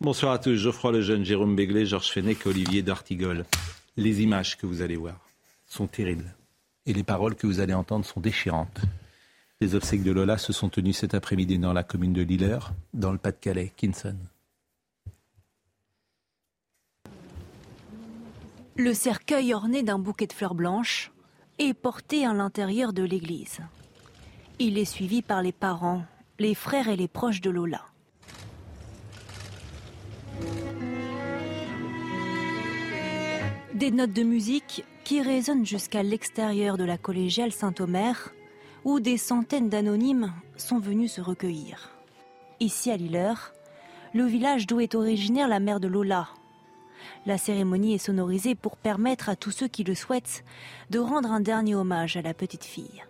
[0.00, 3.44] Bonsoir à tous, Geoffroy Lejeune, Jérôme Béglé, Georges Fenech, Olivier D'Artigol.
[3.96, 5.18] Les images que vous allez voir
[5.66, 6.36] sont terribles.
[6.86, 8.80] Et les paroles que vous allez entendre sont déchirantes.
[9.60, 13.10] Les obsèques de Lola se sont tenues cet après-midi dans la commune de Lilleur, dans
[13.10, 14.14] le Pas-de-Calais, Kinson.
[18.76, 21.10] Le cercueil orné d'un bouquet de fleurs blanches
[21.58, 23.58] est porté à l'intérieur de l'église.
[24.60, 26.04] Il est suivi par les parents,
[26.38, 27.82] les frères et les proches de Lola.
[33.74, 38.34] Des notes de musique qui résonnent jusqu'à l'extérieur de la collégiale Saint-Omer,
[38.84, 41.96] où des centaines d'anonymes sont venus se recueillir.
[42.60, 43.52] Ici à Lilleur,
[44.14, 46.28] le village d'où est originaire la mère de Lola.
[47.24, 50.44] La cérémonie est sonorisée pour permettre à tous ceux qui le souhaitent
[50.90, 53.04] de rendre un dernier hommage à la petite fille.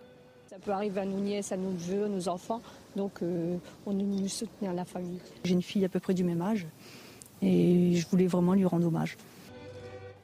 [0.49, 2.61] Ça peut arriver à nos nièces, à nos neveux, à nos enfants,
[2.95, 5.19] donc euh, on est venu soutenir la famille.
[5.43, 6.67] J'ai une fille à peu près du même âge
[7.41, 9.17] et je voulais vraiment lui rendre hommage.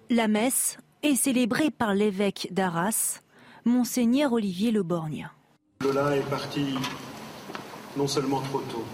[0.10, 3.22] La messe est célébrée par l'évêque d'Arras,
[3.64, 5.30] Monseigneur Olivier Le Borgne.
[5.82, 6.76] Lola est partie
[7.98, 8.86] non seulement trop tôt,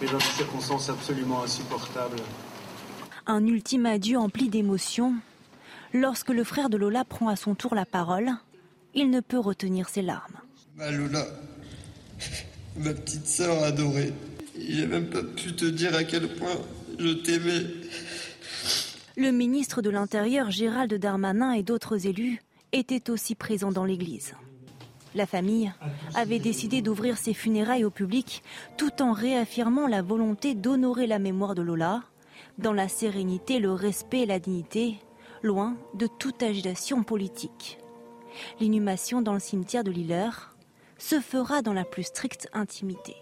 [0.00, 2.16] mais dans des circonstances absolument insupportables.
[3.26, 5.14] Un ultime adieu empli d'émotion.
[5.92, 8.30] Lorsque le frère de Lola prend à son tour la parole,
[8.94, 10.36] il ne peut retenir ses larmes.
[10.76, 11.26] Ma Lola,
[12.78, 14.12] ma petite sœur adorée,
[14.58, 16.56] j'ai même pas pu te dire à quel point
[19.16, 22.40] Le ministre de l'Intérieur Gérald Darmanin et d'autres élus
[22.72, 24.34] étaient aussi présents dans l'église.
[25.14, 25.72] La famille
[26.14, 28.42] avait décidé d'ouvrir ses funérailles au public
[28.76, 32.02] tout en réaffirmant la volonté d'honorer la mémoire de Lola
[32.58, 34.96] dans la sérénité, le respect et la dignité,
[35.42, 37.78] loin de toute agitation politique.
[38.60, 40.54] L'inhumation dans le cimetière de Lilleur
[40.98, 43.16] se fera dans la plus stricte intimité.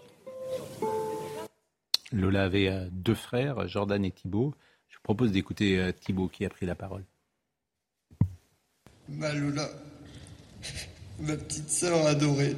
[2.11, 4.53] Lola avait deux frères, Jordan et Thibault.
[4.89, 7.05] Je vous propose d'écouter euh, Thibault qui a pris la parole.
[9.07, 9.69] Ma Lola,
[11.19, 12.55] ma petite sœur adorée,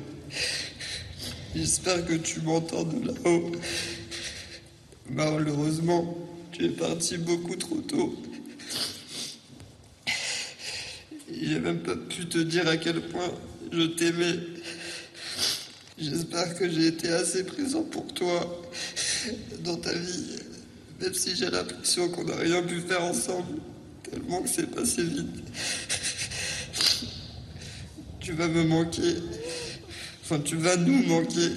[1.55, 3.51] j'espère que tu m'entends de là-haut.
[5.09, 6.17] Malheureusement,
[6.51, 8.15] tu es parti beaucoup trop tôt.
[11.31, 13.31] J'ai même pas pu te dire à quel point
[13.71, 14.39] je t'aimais.
[15.97, 18.61] J'espère que j'ai été assez présent pour toi
[19.59, 20.37] dans ta vie,
[20.99, 23.59] même si j'ai l'impression qu'on n'a rien pu faire ensemble,
[24.03, 25.43] tellement que c'est passé vite.
[28.19, 29.17] Tu vas me manquer,
[30.21, 31.51] enfin tu vas nous manquer,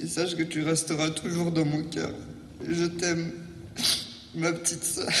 [0.00, 2.12] et sache que tu resteras toujours dans mon cœur.
[2.68, 3.32] Je t'aime,
[4.34, 5.12] ma petite sœur.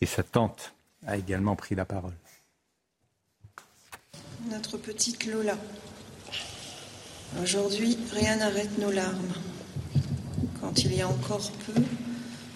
[0.00, 0.72] Et sa tante
[1.06, 2.14] a également pris la parole.
[4.50, 5.58] Notre petite Lola.
[7.42, 9.34] Aujourd'hui, rien n'arrête nos larmes.
[10.60, 11.82] Quand il y a encore peu,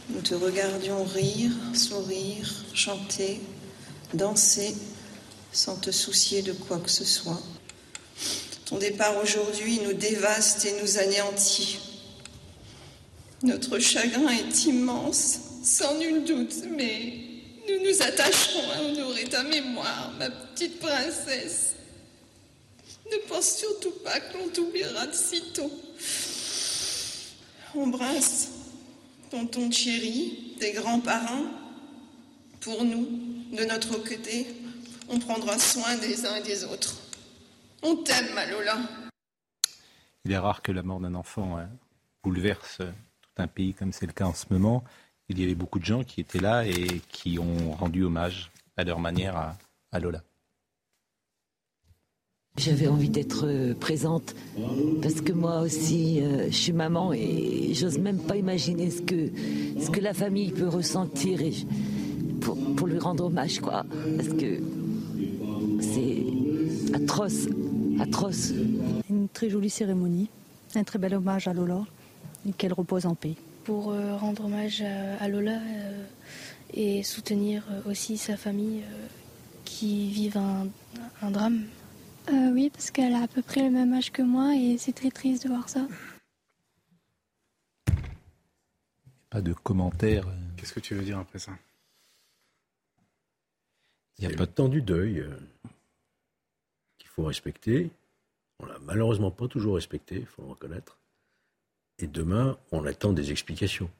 [0.08, 3.40] nous te regardions rire, sourire, chanter,
[4.14, 4.74] danser,
[5.52, 7.40] sans te soucier de quoi que ce soit.
[8.64, 11.78] Ton départ aujourd'hui nous dévaste et nous anéantit.
[13.42, 17.14] Notre chagrin est immense, sans nul doute, mais
[17.68, 21.69] nous nous attacherons à honorer ta mémoire, ma petite princesse.
[23.10, 25.70] Ne pense surtout pas qu'on t'oubliera de sitôt.
[27.74, 28.50] Embrasse
[29.30, 31.46] tonton Thierry, tes grands-parents.
[32.60, 33.06] Pour nous,
[33.52, 34.46] de notre côté,
[35.08, 36.96] on prendra soin des uns et des autres.
[37.82, 38.78] On t'aime, ma Lola.
[40.24, 41.68] Il est rare que la mort d'un enfant hein,
[42.22, 44.84] bouleverse tout un pays comme c'est le cas en ce moment.
[45.28, 48.84] Il y avait beaucoup de gens qui étaient là et qui ont rendu hommage à
[48.84, 49.56] leur manière à,
[49.92, 50.22] à Lola.
[52.58, 54.34] J'avais envie d'être euh, présente
[55.00, 59.30] parce que moi aussi, euh, je suis maman et j'ose même pas imaginer ce que,
[59.80, 61.64] ce que la famille peut ressentir et je-
[62.40, 63.84] pour, pour lui rendre hommage, quoi.
[64.16, 64.60] Parce que
[65.80, 66.24] c'est
[66.94, 67.46] atroce,
[68.00, 68.52] atroce.
[69.08, 70.28] Une très jolie cérémonie,
[70.74, 71.84] un très bel hommage à Lola
[72.48, 73.36] et qu'elle repose en paix.
[73.64, 76.02] pour euh, rendre hommage à, à Lola euh,
[76.74, 79.06] et soutenir aussi sa famille euh,
[79.64, 80.66] qui vivent un,
[81.22, 81.62] un drame
[82.28, 84.92] Euh, oui, parce qu'elle a à peu près le même âge que moi et c'est
[84.92, 85.86] très triste de voir ça.
[89.30, 90.26] Pas de commentaires.
[90.56, 91.52] Qu'est-ce que tu veux dire après ça?
[94.18, 95.34] Il y a pas de temps du deuil euh,
[96.98, 97.90] qu'il faut respecter.
[98.58, 100.98] On l'a malheureusement pas toujours respecté, il faut le reconnaître.
[101.98, 103.90] Et demain, on attend des explications.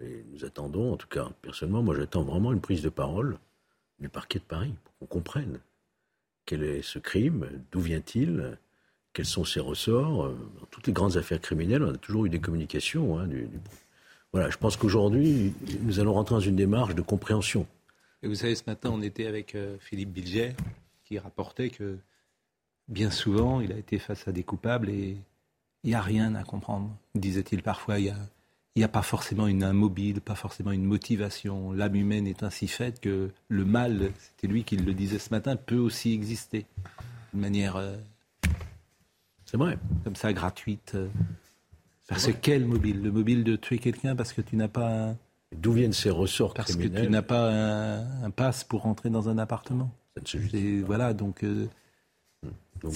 [0.00, 3.38] Et nous attendons, en tout cas, personnellement, moi j'attends vraiment une prise de parole
[3.98, 5.58] du parquet de Paris pour qu'on comprenne
[6.46, 8.58] quel est ce crime, d'où vient-il,
[9.12, 10.28] quels sont ses ressorts.
[10.28, 13.18] Dans toutes les grandes affaires criminelles, on a toujours eu des communications.
[13.18, 13.28] hein,
[14.32, 15.52] Voilà, je pense qu'aujourd'hui,
[15.82, 17.66] nous allons rentrer dans une démarche de compréhension.
[18.22, 20.54] Et vous savez, ce matin, on était avec euh, Philippe Bilger,
[21.04, 21.98] qui rapportait que
[22.88, 25.16] bien souvent, il a été face à des coupables et
[25.84, 26.90] il n'y a rien à comprendre.
[27.14, 28.28] Disait-il parfois, il n'y a,
[28.76, 31.72] il y a pas forcément une, un mobile, pas forcément une motivation.
[31.72, 35.56] L'âme humaine est ainsi faite que le mal, c'était lui qui le disait ce matin,
[35.56, 36.66] peut aussi exister
[37.34, 37.76] de manière.
[37.76, 37.96] euh,
[39.46, 39.78] C'est vrai.
[40.04, 40.92] Comme ça, gratuite.
[40.94, 41.08] euh.
[42.08, 43.02] Parce que quel mobile?
[43.02, 45.16] Le mobile de tuer quelqu'un parce que tu n'as pas un.
[45.56, 49.28] D'où viennent ces ressorts Parce que tu n'as pas un, un pass pour rentrer dans
[49.28, 49.90] un appartement.
[50.52, 51.42] Et voilà, donc.
[51.44, 51.66] euh,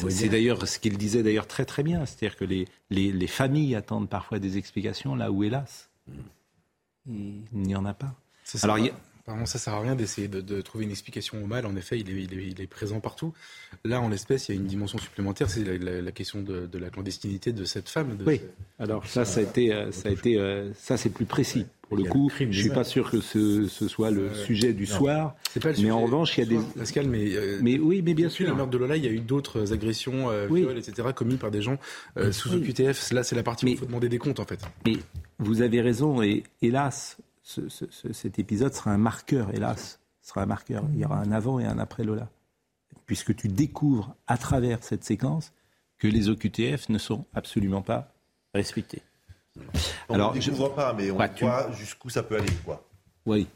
[0.09, 3.75] c'est d'ailleurs ce qu'il disait d'ailleurs très très bien, c'est-à-dire que les, les, les familles
[3.75, 5.88] attendent parfois des explications là où hélas
[7.06, 8.15] il n'y en a pas.
[8.44, 8.93] Ça sert Alors il
[9.23, 11.65] Apparemment, ça sert à rien d'essayer de, de trouver une explication au mal.
[11.67, 13.32] En effet, il est, il est- il est présent partout.
[13.85, 16.67] Là, en l'espèce, il y a une dimension supplémentaire, c'est la, la- la question de,
[16.67, 18.17] de la clandestinité de cette femme.
[18.17, 18.38] de Oui.
[18.79, 21.67] ce- Alors ça, ça a été, euh, ça a été, euh, ça c'est plus précis.
[21.90, 24.34] Pour le coup, je suis pas sûr que ce, ce soit le Ouais.
[24.46, 24.96] sujet du Non.
[24.96, 25.37] soir.
[25.50, 26.60] C'est pas le mais sujet en revanche, il y a du des.
[26.60, 28.48] soir, Pascal, mais, euh, Mais oui, mais bien sûr.
[28.48, 30.60] le meurtre de Lola, il y a eu d'autres agressions, euh, Oui.
[30.60, 31.78] viols, etc., commis par des gens
[32.16, 32.58] euh, sous Oui.
[32.62, 33.10] OQTF.
[33.10, 34.60] Là, c'est la partie où il faut demander des comptes, en fait.
[34.87, 34.98] Mais
[35.40, 40.42] vous avez raison, et hélas, ce- ce- ce- cet épisode sera un marqueur, hélas, sera
[40.42, 40.84] un marqueur.
[40.94, 42.31] Il y aura un avant et un après Lola.
[43.06, 45.52] Puisque tu découvres à travers cette séquence
[45.98, 48.14] que les OQTF ne sont absolument pas
[48.54, 49.02] respectés.
[50.08, 52.52] On Alors, ne découvre pas, mais on Ouais, tu- voit jusqu'où ça peut aller.
[52.64, 52.82] Quoi.
[53.26, 53.47] Oui,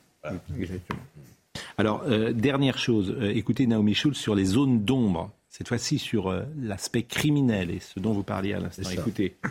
[0.59, 1.01] exactement.
[1.79, 6.29] Alors, euh, dernière chose, euh, écoutez Naomi Schulz sur les zones d'ombre, cette fois-ci sur
[6.31, 8.89] euh, l'aspect criminel et ce dont vous parliez à l'instant.
[8.91, 9.37] Écoutez.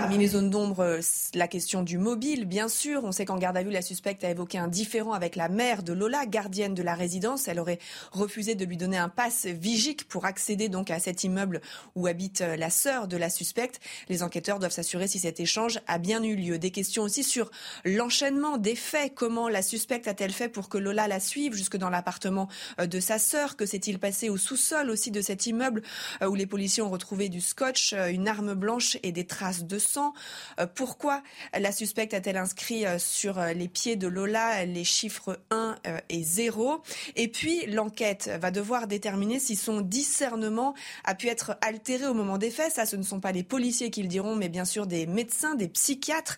[0.00, 1.00] Parmi les zones d'ombre, euh,
[1.34, 3.02] la question du mobile, bien sûr.
[3.02, 5.82] On sait qu'en garde à vue, la suspecte a évoqué un différend avec la mère
[5.82, 7.48] de Lola, gardienne de la résidence.
[7.48, 7.80] Elle aurait
[8.12, 11.60] refusé de lui donner un pass vigique pour accéder donc à cet immeuble
[11.96, 13.80] où habite euh, la sœur de la suspecte.
[14.08, 16.60] Les enquêteurs doivent s'assurer si cet échange a bien eu lieu.
[16.60, 17.50] Des questions aussi sur
[17.84, 19.14] l'enchaînement des faits.
[19.16, 22.48] Comment la suspecte a-t-elle fait pour que Lola la suive jusque dans l'appartement
[22.80, 23.56] euh, de sa sœur?
[23.56, 25.82] Que s'est-il passé au sous-sol aussi de cet immeuble
[26.24, 30.66] où les policiers ont retrouvé du scotch, une arme blanche et des traces de Euh,
[30.74, 31.22] Pourquoi
[31.58, 35.98] la suspecte a-t-elle inscrit euh, sur euh, les pieds de Lola les chiffres 1 euh,
[36.08, 36.82] et 0
[37.16, 40.74] Et puis l'enquête va devoir déterminer si son discernement
[41.04, 42.72] a pu être altéré au moment des faits.
[42.72, 45.54] Ça, ce ne sont pas les policiers qui le diront, mais bien sûr des médecins,
[45.54, 46.36] des psychiatres.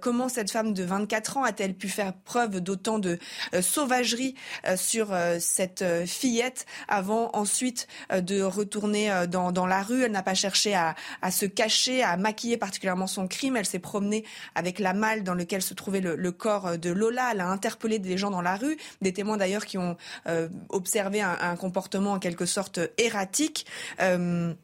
[0.00, 3.18] Comment cette femme de 24 ans a-t-elle pu faire preuve d'autant de
[3.60, 4.34] sauvagerie
[4.76, 10.04] sur cette fillette avant ensuite de retourner dans, dans la rue?
[10.04, 13.56] Elle n'a pas cherché à, à se cacher, à maquiller particulièrement son crime.
[13.56, 14.24] Elle s'est promenée
[14.54, 17.30] avec la malle dans lequel se trouvait le, corps de Lola.
[17.32, 19.96] Elle a interpellé des gens dans la rue, des témoins d'ailleurs qui ont
[20.26, 23.66] euh, observé un, comportement en quelque sorte erratique.
[24.00, 24.54] Euh,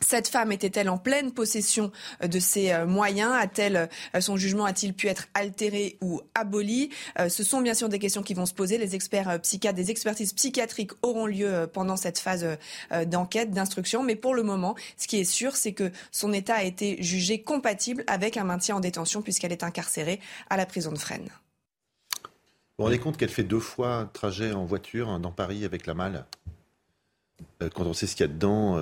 [0.00, 1.90] cette femme était-elle en pleine possession
[2.22, 3.32] euh, de ses euh, moyens?
[3.34, 6.90] A-t-elle euh, son jugement a-t-il pu être altéré ou aboli?
[7.28, 8.78] Ce sont bien sûr des questions qui vont se poser.
[8.78, 12.46] Les experts des expertises psychiatriques auront lieu pendant cette phase
[13.06, 14.02] d'enquête, d'instruction.
[14.02, 17.42] Mais pour le moment, ce qui est sûr, c'est que son état a été jugé
[17.42, 21.30] compatible avec un maintien en détention puisqu'elle est incarcérée à la prison de Fresnes.
[22.22, 22.28] Vous
[22.78, 25.86] vous rendez compte qu'elle fait deux fois un trajet en voiture hein, dans Paris avec
[25.86, 26.26] la malle?
[27.60, 28.78] Quand on sait ce qu'il y a dedans,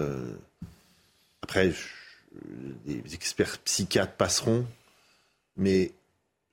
[1.45, 1.73] après,
[2.87, 4.67] les experts psychiatres passeront,
[5.59, 5.93] mais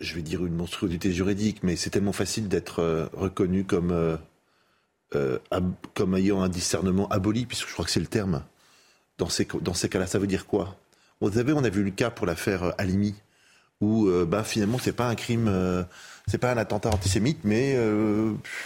[0.01, 4.17] je vais dire une monstruosité juridique, mais c'est tellement facile d'être euh, reconnu comme, euh,
[5.15, 5.39] euh,
[5.93, 8.43] comme ayant un discernement aboli, puisque je crois que c'est le terme.
[9.17, 10.75] Dans ces, dans ces cas-là, ça veut dire quoi?
[11.21, 13.15] Vous savez, on a vu le cas pour l'affaire Halimi,
[13.79, 15.85] où euh, bah, finalement, c'est pas un crime,
[16.27, 17.77] c'est pas un attentat antisémite, mais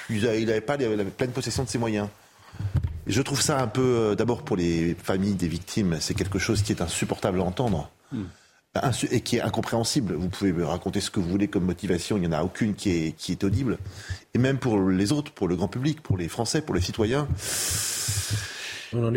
[0.09, 2.09] il n'avait pas la pleine possession de ses moyens.
[3.07, 6.61] Je trouve ça un peu, euh, d'abord pour les familles des victimes, c'est quelque chose
[6.63, 7.89] qui est insupportable à entendre.
[8.75, 10.15] Insu- et qui est incompréhensible.
[10.15, 12.75] Vous pouvez me raconter ce que vous voulez comme motivation, il n'y en a aucune
[12.75, 13.77] qui est, qui est audible.
[14.33, 17.25] Et même pour les autres, pour le grand public, pour les Français, pour les citoyens,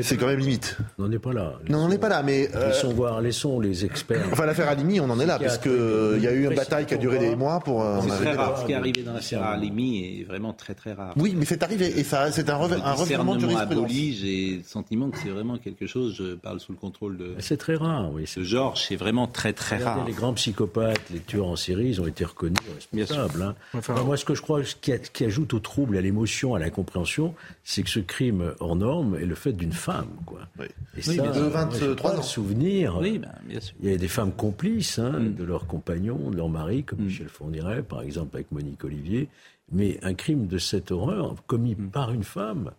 [0.03, 0.77] c'est quand même limite.
[0.99, 1.55] On n'en est pas là.
[1.69, 2.49] Non, on n'est pas là, mais.
[2.55, 4.27] euh, Laissons voir, laissons les experts.
[4.33, 5.73] Enfin, l'affaire Alimi, on en est là, parce qu'il
[6.17, 7.83] il y a eu une bataille qui a duré des mois pour.
[7.83, 8.59] euh, C'est très rare.
[8.61, 11.15] Ce qui est arrivé dans l'affaire Alimi est vraiment très très rare.
[11.17, 13.91] Oui, mais c'est arrivé, et ça, c'est un, revirement de jurisprudence.
[13.91, 17.57] j'ai le sentiment que c'est vraiment quelque chose, je parle sous le contrôle de, C'est
[17.57, 18.25] très rare, oui.
[18.37, 20.09] de Georges, c'est vraiment très très Regardez, rare.
[20.09, 23.43] Les grands psychopathes, les tueurs en série, ils ont été reconnus responsables.
[23.43, 23.55] hein.
[23.75, 26.01] Enfin, Enfin, moi, ce que je crois ce qui, a- qui ajoute au trouble, à
[26.01, 27.35] l'émotion, à l'incompréhension,
[27.65, 30.09] c'est que ce crime hors norme est le fait d'une femme.
[30.27, 30.41] Quoi.
[30.59, 30.67] Oui.
[30.97, 32.23] Et Oui, ça, De 23 j'ai pas ans.
[32.23, 32.99] souvenir.
[32.99, 33.75] Oui, ben, bien sûr.
[33.81, 35.35] Il y avait des femmes complices hein, Mm.
[35.35, 39.29] de leurs compagnons, de leurs maris, comme Michel Fourniret, par exemple, avec Monique Olivier.
[39.71, 42.71] Mais un crime de cette horreur, commis par une femme,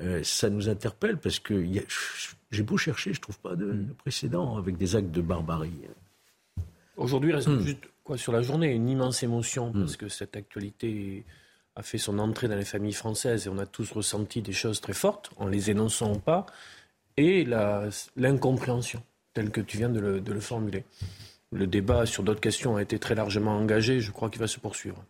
[0.00, 1.82] euh, ça nous interpelle parce que y a-
[2.50, 5.72] j'ai beau chercher, je trouve pas de, de précédent avec des actes de barbarie.
[6.96, 11.24] Aujourd'hui, il reste juste quoi, sur la journée une immense émotion parce que cette actualité
[11.76, 14.80] a fait son entrée dans les familles françaises et on a tous ressenti des choses
[14.80, 16.46] très fortes, en les énonçant pas,
[17.16, 17.44] et
[18.16, 19.02] l'incompréhension,
[19.32, 20.84] telle que tu viens de le, de le formuler.
[21.52, 24.58] Le débat sur d'autres questions a été très largement engagé, je crois qu'il va se
[24.58, 25.04] poursuivre.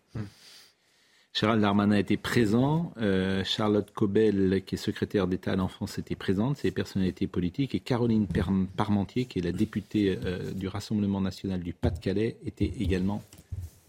[1.35, 6.59] Gérald Darmanin était présent, euh, Charlotte Cobel, qui est secrétaire d'État à l'enfance, était présente,
[6.59, 8.28] c'est les personnalités politiques, et Caroline
[8.76, 13.21] Parmentier, qui est la députée euh, du Rassemblement national du Pas-de-Calais, était également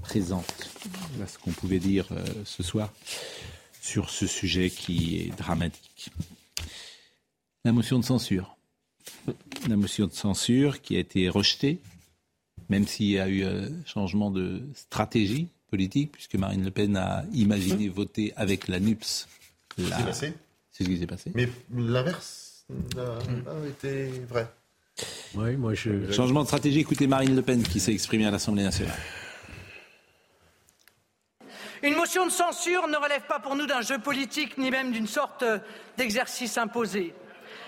[0.06, 0.70] présente.
[1.14, 2.94] Voilà ce qu'on pouvait dire euh, ce soir
[3.82, 6.10] sur ce sujet qui est dramatique.
[7.64, 8.56] La motion de censure.
[9.68, 11.80] La motion de censure qui a été rejetée,
[12.70, 17.26] même s'il y a eu un changement de stratégie politique, puisque Marine Le Pen a
[17.34, 19.28] imaginé voter avec la NUPS.
[19.78, 20.34] la- C'est passé.
[20.72, 21.32] C'est ce qui s'est passé.
[21.34, 22.66] Mais l'inverse
[22.98, 23.02] a
[23.52, 24.48] a été vrai.
[25.36, 26.12] Oui, moi je.
[26.12, 28.98] Changement de stratégie, écoutez Marine Le Pen qui s'est exprimée à l'Assemblée nationale.
[31.86, 35.06] Une motion de censure ne relève pas pour nous d'un jeu politique ni même d'une
[35.06, 35.46] sorte
[35.98, 37.14] d'exercice imposé.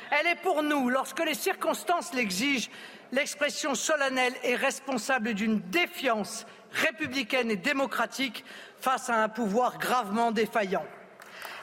[0.09, 2.71] Elle est pour nous, lorsque les circonstances l'exigent,
[3.11, 8.43] l'expression solennelle et responsable d'une défiance républicaine et démocratique
[8.79, 10.85] face à un pouvoir gravement défaillant.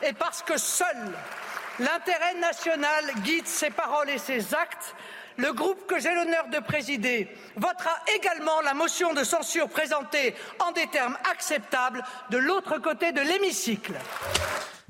[0.07, 1.11] Et parce que seul
[1.81, 4.95] l'intérêt national guide ses paroles et ses actes,
[5.37, 10.73] le groupe que j'ai l'honneur de présider votera également la motion de censure présentée en
[10.73, 13.95] des termes acceptables de l'autre côté de l'hémicycle.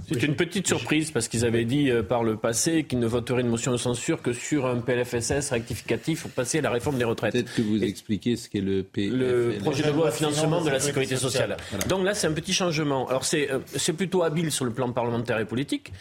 [0.07, 3.41] C'est une petite surprise parce qu'ils avaient dit euh, par le passé qu'ils ne voteraient
[3.41, 7.05] une motion de censure que sur un PLFSS rectificatif pour passer à la réforme des
[7.05, 7.33] retraites.
[7.33, 9.07] Peut-être que vous expliquez ce qu'est le P.
[9.07, 11.57] le projet de loi de financement de la sécurité sociale.
[11.89, 13.09] Donc là, c'est un petit changement.
[13.09, 15.93] Alors c'est euh, c'est plutôt habile sur le plan parlementaire et politique.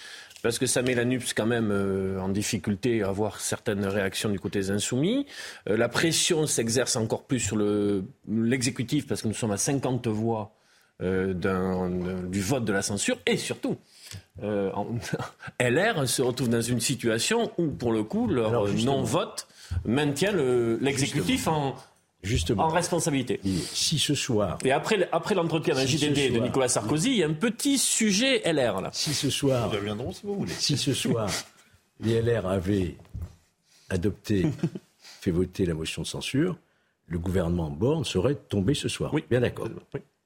[0.43, 4.29] Parce que ça met la NUPS quand même euh, en difficulté à avoir certaines réactions
[4.29, 5.25] du côté des insoumis.
[5.69, 10.07] Euh, la pression s'exerce encore plus sur le- l'exécutif parce que nous sommes à 50
[10.07, 10.51] voix
[11.01, 11.33] euh,
[12.27, 13.17] du vote de la censure.
[13.25, 13.77] Et surtout,
[14.43, 14.85] en-
[15.59, 18.51] LR se retrouve dans une situation où, pour le coup, leur
[18.85, 19.47] non-vote
[19.85, 21.75] maintient le- l'exécutif en,
[22.23, 22.63] Justement.
[22.63, 23.39] en responsabilité.
[23.43, 27.23] Si ce soir, Et après, après l'entretien d'un Si JDD de Nicolas Sarkozy, il y
[27.23, 28.89] a un petit sujet LR là.
[28.93, 30.53] si ce soir, Nous reviendrons si vous voulez.
[30.53, 31.29] si ce soir,
[31.99, 32.95] les LR avaient
[33.89, 34.45] adopté,
[35.21, 36.57] fait voter la motion de censure,
[37.07, 39.13] le gouvernement Borne serait tombé ce soir.
[39.13, 39.23] Oui.
[39.29, 39.67] Bien d'accord.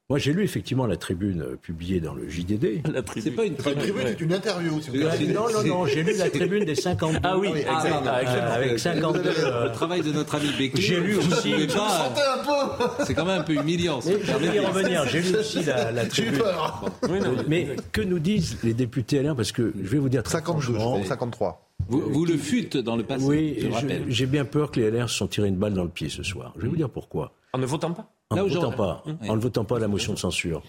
[0.09, 2.81] Moi, j'ai lu effectivement la tribune euh, publiée dans le JDD.
[3.19, 4.79] C'est pas une tribune, c'est une interview.
[4.79, 7.19] si vous Ah, non, non, non, j'ai lu la tribune des 52.
[7.23, 7.59] Ah oui, oui.
[7.59, 7.69] exact.
[7.75, 8.09] Ah, pardon.
[8.09, 8.21] Ah.
[8.37, 9.19] Euh, avec 52.
[9.39, 10.81] euh, Le travail de notre ami Beckley.
[10.81, 13.99] J'ai lu aussi- pouvez pas- Sentez un peu C'est quand même un peu humiliant.
[14.05, 15.05] mais je vais y revenir.
[15.09, 16.37] J'ai lu aussi la, la tribune.
[16.37, 16.85] peur.
[17.09, 20.23] Oui, non, Mais que nous disent les députés LR Parce que je vais vous dire
[20.23, 21.69] très 52, je franchement, crois, 53.
[21.89, 24.03] Vous, vous le fûtes dans le passé, Oui, je le je- rappelle.
[24.07, 26.23] j'ai bien peur que les LR se sont tirés une balle dans le pied ce
[26.23, 26.53] soir.
[26.55, 27.33] Je vais vous dire pourquoi.
[27.51, 28.09] En ne votant pas?
[28.29, 30.61] En Là ne votant pas, en ne votant pas la motion de censure.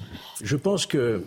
[0.42, 1.24] Je pense que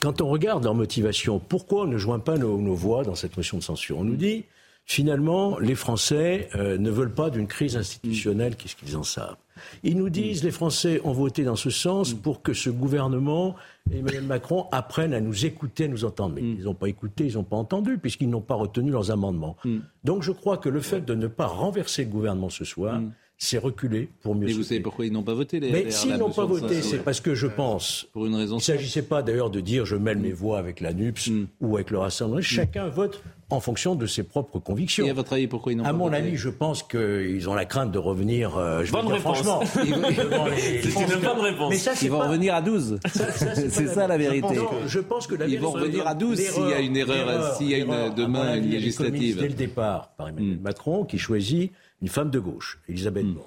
[0.00, 3.36] quand on regarde leur motivation, pourquoi on ne joint pas nos, nos voix dans cette
[3.36, 3.98] motion de censure?
[3.98, 4.44] On nous dit
[4.84, 9.36] finalement les Français euh, ne veulent pas d'une crise institutionnelle, qu'est-ce qu'ils en savent?
[9.82, 13.54] Ils nous disent les Français ont voté dans ce sens pour que ce gouvernement
[13.90, 16.34] et Emmanuel Macron apprennent à nous écouter, à nous entendre.
[16.36, 19.56] Mais ils n'ont pas écouté, ils n'ont pas entendu, puisqu'ils n'ont pas retenu leurs amendements.
[20.04, 23.00] Donc je crois que le fait de ne pas renverser le gouvernement ce soir,
[23.44, 24.68] c'est reculer pour mieux Mais vous sauter.
[24.68, 27.34] savez pourquoi ils n'ont pas voté les Mais s'ils n'ont pas voté, c'est parce que
[27.34, 28.06] je pense.
[28.12, 30.80] Pour une raison Il ne s'agissait pas d'ailleurs de dire je mêle mes voix avec
[30.80, 31.30] la NUPS
[31.60, 32.40] ou avec le Rassemblement.
[32.40, 33.20] Chacun vote
[33.50, 35.04] en fonction de ses propres convictions.
[35.06, 37.48] Et à votre avis, pourquoi ils n'ont À pas mon voté avis, je pense qu'ils
[37.50, 38.56] ont la crainte de revenir.
[38.56, 39.38] euh, je Bonne dire réponse.
[39.42, 39.60] franchement.
[39.84, 41.70] Les- C'est une bonne réponse.
[41.70, 42.98] Mais ça, c'est Ils vont pas- revenir à 12.
[43.06, 44.54] ça, ça, C'est ça la vérité.
[44.56, 47.54] Non, je pense que la Ils vont revenir à 12 s'il y a une erreur,
[47.56, 49.38] s'il y a une- demain, à mon une législative.
[49.40, 51.72] Dès le départ, par Emmanuel Macron, qui choisit
[52.02, 53.46] une femme de gauche, Elisabeth Borne.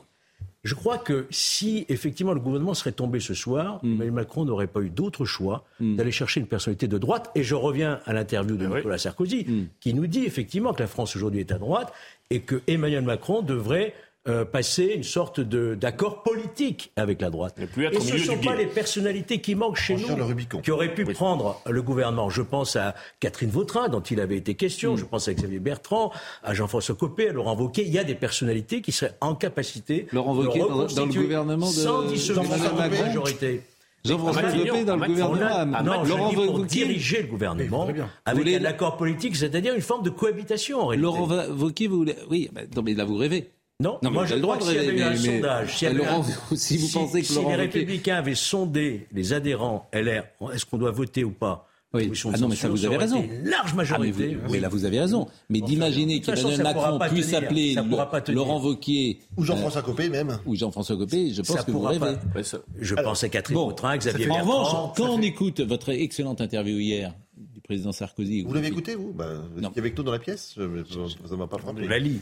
[0.64, 3.94] Je crois que si effectivement le gouvernement serait tombé ce soir, Hmm.
[3.94, 7.30] Emmanuel Macron n'aurait pas eu d'autre choix d'aller chercher une personnalité de droite.
[7.36, 9.66] Et je reviens à l'interview de Nicolas Sarkozy, Hmm.
[9.80, 11.94] qui nous dit effectivement que la France aujourd'hui est à droite
[12.32, 13.94] et que Emmanuel Macron devrait
[14.28, 17.56] euh, passer une sorte de- d'accord politique avec la droite.
[17.74, 18.64] plus être et ce ne sont pas guet.
[18.64, 22.30] les personnalités qui manquent chez Franchir nous, qui auraient pu prendre le gouvernement.
[22.30, 24.98] Je pense à Catherine Vautrin, dont il avait été question, Hmm.
[24.98, 26.12] je pense à Xavier Bertrand,
[26.44, 27.84] à Jean-François Copé, à Laurent Wauquiez.
[27.86, 31.14] Il y a des personnalités qui seraient en capacité Laurent de Wauquiez dans- dans le
[31.14, 33.62] gouvernement de sans dissolution de majorité.
[34.04, 35.46] Jean-François Ah, Copé dans le gouvernement.
[35.46, 36.86] a- à- non, Laurent je dis pour Wauquiez.
[36.86, 37.88] diriger le gouvernement
[38.26, 41.04] avec voulez- un accord politique, c'est-à-dire une forme de cohabitation en réalité.
[41.04, 41.28] Laurent
[41.58, 42.16] Wauquiez, vous voulez.
[42.30, 43.50] Oui, bah, non, mais là, vous rêvez.
[43.82, 45.28] Non, moi avez le droit crois de que s'il y rêver, avait eu un mais-
[45.28, 47.62] mais- sondage, s'il y avait Laurent, un- si vous pensez que si Laurent les Wauquiez-
[47.80, 51.68] Républicains avaient sondé les adhérents LR, est-ce qu'on doit voter ou pas?
[51.94, 52.12] Oui.
[52.34, 53.22] Ah non, mais ça, vous avez raison.
[53.24, 54.36] Une large Ah, mais, majorité.
[54.36, 55.28] vous- mais là, vous avez raison.
[55.50, 57.44] Mais d'imaginer toute façon, qu'Emmanuel Macron puisse tenir.
[57.44, 58.34] appeler le-.
[58.34, 59.20] Laurent Wauquiez.
[59.38, 60.38] Ou Jean-François Copé même.
[60.46, 62.00] Ou Jean-François Copé, je pense Ça que vous rêvez.
[62.00, 62.42] pas.
[62.80, 63.68] Je pense à Catherine Bon.
[63.68, 68.44] Vautrin, Xavier En revanche, quand on écoute votre excellente interview hier du président Sarkozy.
[68.44, 69.14] Vous l'avez écouté, vous?
[69.14, 69.70] Bah, Vous Non.
[69.70, 71.88] étiez avec nous dans la pièce je- Ça m'a pas frappé.
[71.88, 72.20] La lit.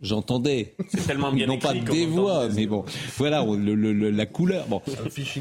[0.00, 0.74] J'entendais.
[0.88, 2.22] C'est tellement bien non pas écrit des entend.
[2.22, 2.84] voix, mais bon,
[3.16, 4.66] voilà on- le- le- le- la couleur.
[4.66, 4.82] Bon,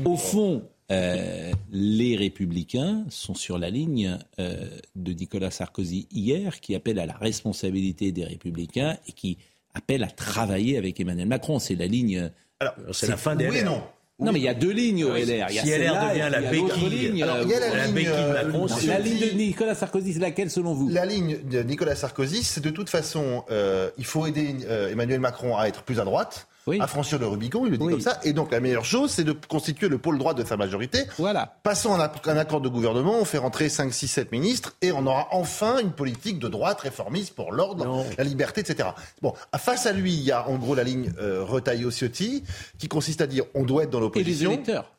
[0.06, 6.76] au fond, euh, les Républicains sont sur la ligne euh, de Nicolas Sarkozy hier, qui
[6.76, 9.38] appelle à la responsabilité des Républicains et qui
[9.74, 11.60] appelle à travailler avec Emmanuel Macron.
[11.60, 12.30] C'est la ligne.
[12.60, 13.82] Alors, C'est la fin des Oui non.
[14.24, 15.48] Non, mais il y a deux lignes au LR.
[15.50, 17.20] Il y a Si LR devient la béquille.
[17.20, 20.74] la béquille de euh, Macron, non, c'est La ligne de Nicolas Sarkozy, c'est laquelle selon
[20.74, 20.90] vous?
[20.90, 25.20] La ligne de Nicolas Sarkozy, c'est de toute façon, euh, il faut aider euh, Emmanuel
[25.20, 26.80] Macron à être plus à droite, Oui.
[26.80, 27.92] à franchir le Rubicon, il le dit Oui.
[27.94, 28.20] comme ça.
[28.24, 31.04] Et donc la meilleure chose, c'est de constituer le pôle droit de sa majorité.
[31.18, 31.58] Voilà.
[31.64, 34.92] Passons un, ac- un accord de gouvernement, on fait rentrer 5, 6, 7 ministres et
[34.94, 38.90] on aura enfin une politique de droite réformiste pour l'ordre, la liberté, etc.
[39.22, 42.44] Bon, face à lui, il y a en gros la ligne euh, Retailleau-Ciotti
[42.80, 44.52] qui consiste à dire on doit être dans Et les l'opposition.
[44.54, 44.92] électeurs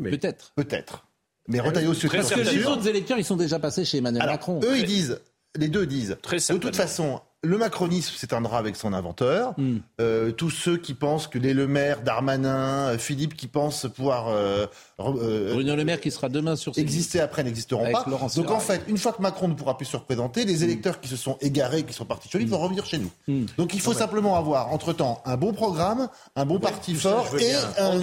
[0.00, 0.52] Peut-être.
[0.54, 1.04] Peut-être.
[1.48, 4.22] Mais Retailleau-Ciotti, Parce j'en que suis les autres électeurs, ils sont déjà passés chez Emmanuel
[4.22, 4.60] Alors, Macron.
[4.62, 5.20] eux, ils disent,
[5.56, 9.54] les deux disent, Très de toute façon, le macronisme s'éteindra avec son inventeur.
[9.56, 9.78] Hmm.
[10.00, 14.28] Euh, tous ceux qui pensent que les Le Maire, Darmanin, euh, Philippe, qui pensent pouvoir
[14.28, 14.66] euh,
[14.98, 18.04] euh, Bruno Le Maire qui sera demain sur exister après n'existeront Avec pas.
[18.06, 21.00] Laurence Donc en fait, une fois que Macron ne pourra plus se représenter, les électeurs
[21.00, 23.10] qui se sont égarés, qui sont partis sur lui, vont revenir chez nous.
[23.26, 23.46] Hmm.
[23.56, 27.54] Donc il faut simplement avoir, entre-temps, un bon programme, un bon parti fort et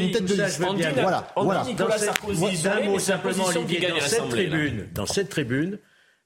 [0.01, 0.59] une tête de liste.
[0.59, 1.63] Voilà, voilà.
[1.63, 5.77] Nicolas Sarkozy d'un mot simplement, Olivier, gagne dans cette tribune, dans cette tribune,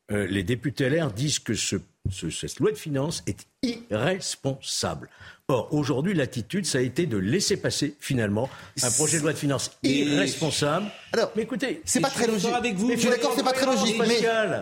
[0.09, 1.75] les députés LR disent que ce,
[2.09, 5.09] ce- cette loi de finances est irresponsable.
[5.47, 8.49] Or, aujourd'hui, l'attitude, ça a été de laisser passer, finalement,
[8.81, 10.85] un projet de loi de finances irresponsable.
[11.11, 12.43] Alors, mais écoutez, c'est pas très logique.
[12.43, 12.87] d'accord avec vous.
[12.87, 13.97] Mais je suis d'accord, c'est pas très logique.
[13.99, 14.07] Mais,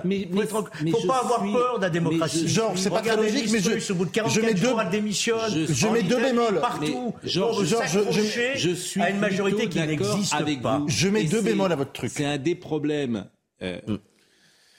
[0.04, 2.47] mais- faut mais- être en- mais faut pas avoir suis- peur de la démocratie.
[2.47, 4.54] je- Georges, c'est pas très logique, mais je- Russe, au bout de 44 je mets
[4.56, 5.65] deux- jours, elle démissionne.
[5.67, 6.60] je- mets deux bémols.
[6.60, 7.13] Partout.
[7.23, 10.78] Georges, je- suis à une majorité qui n'existe pas.
[10.80, 10.89] vous.
[10.89, 12.12] Je mets Et deux bémols à votre truc.
[12.13, 13.28] C'est un des problèmes
[13.62, 13.80] euh,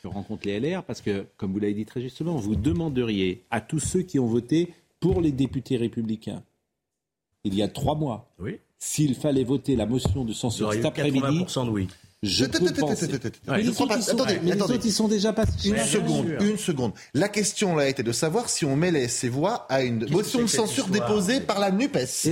[0.02, 3.60] que rencontrent les LR parce que, comme vous l'avez dit très justement, vous demanderiez à
[3.60, 6.42] tous ceux qui ont voté pour les députés républicains
[7.44, 8.58] il y a trois mois Oui.
[8.78, 11.20] s'il fallait voter la motion de censure cet après-midi.
[11.44, 11.88] 80% de oui.
[12.22, 15.70] Je ils sont- attendez, ils déjà passés.
[15.70, 16.92] Une seconde, une seconde.
[17.14, 20.46] La question là était de savoir si on mêlait ces voix à une motion de
[20.46, 22.28] censure déposée par la NUPES.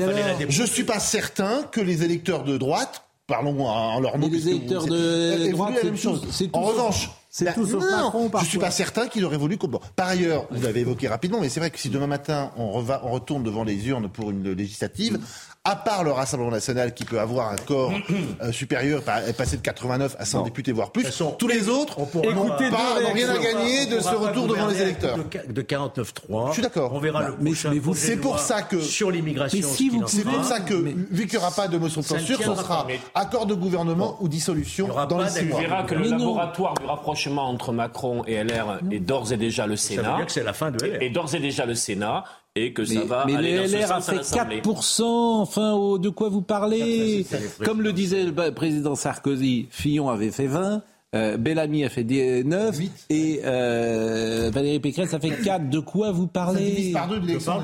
[0.51, 4.87] Je suis pas certain que les électeurs de droite, parlons en leur nom, les électeurs
[4.87, 6.23] de aient voulu droite, la même chose.
[6.53, 9.57] En revanche, c'est bah, tout sauf non, Macron, Je suis pas certain qu'il aurait voulu.
[9.59, 12.51] qu'on- bon, Par ailleurs, vous l'avez évoqué rapidement, mais c'est vrai que si demain matin
[12.57, 15.21] on, reva- on retourne devant les urnes pour une législative,
[15.65, 17.93] à part le Rassemblement national qui peut avoir un corps
[18.43, 21.05] euh, supérieur, pa- passer de 89 à 100 députés voire plus,
[21.39, 25.19] tous les autres n'ont rien à gagner de ce retour devant les électeurs.
[25.49, 26.49] De 49-3.
[26.49, 26.93] Je suis d'accord.
[26.95, 28.81] On verra Bah, le mais- prochain mais vous- projet c'est de pour loi ça que-
[28.81, 29.69] sur l'immigration.
[29.69, 32.45] Si C'est pour ça que, vu qu'il n'y aura pas de motion de censure, ce
[32.45, 35.61] sera accord de gouvernement ou dissolution dans les mois.
[35.61, 39.77] verras que le laboratoire du rapprochement entre Macron et LR est d'ores et déjà le
[39.77, 40.17] Ça veut Sénat.
[40.17, 41.03] dire que c'est la fin de LR.
[41.03, 42.25] Et d'ores et déjà le Sénat.
[42.57, 44.17] Et que ça Mais, va mais aller le dans ce LR a sens à fait
[44.17, 44.61] l'Assemblée.
[44.63, 49.69] 4%, enfin, au- de quoi vous parlez Ça, les Comme le disait le président Sarkozy,
[49.71, 50.83] Fillon avait fait 20,
[51.15, 52.03] euh, Bellamy a fait
[52.45, 52.77] 9,
[53.11, 55.71] et euh, Valérie Pécresse a fait 4.
[55.71, 57.53] De quoi vous Ça parlez par deux de Je l'élection.
[57.53, 57.59] a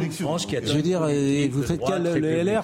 [0.76, 2.62] veux dire, euh, vous faites quel- le LR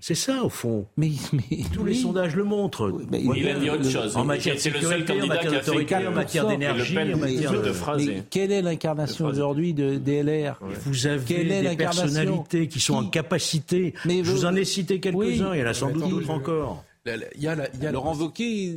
[0.00, 0.86] C'est ça, au fond.
[0.96, 2.92] Mais, mais Tous les sondages le montrent.
[3.10, 3.22] mais.
[3.36, 4.16] Il a dit autre chose.
[4.16, 6.10] En matière de c'est le seul sécurité, en candidat matière qui a fait d'autorité, en
[6.12, 6.48] matière 4%.
[6.48, 8.06] d'énergie, en matière de phraser.
[8.06, 12.80] Mais quelle est l'incarnation aujourd'hui de, des LR Vous avez Quelle est des personnalités qui
[12.80, 13.94] sont en capacité.
[14.04, 15.40] Mais Je vous- en ai cité quelques-uns, Oui.
[15.54, 16.84] il y en a sans doute d'autres encore.
[17.34, 18.76] Il y a, la, il y a Laurent Wauquiez,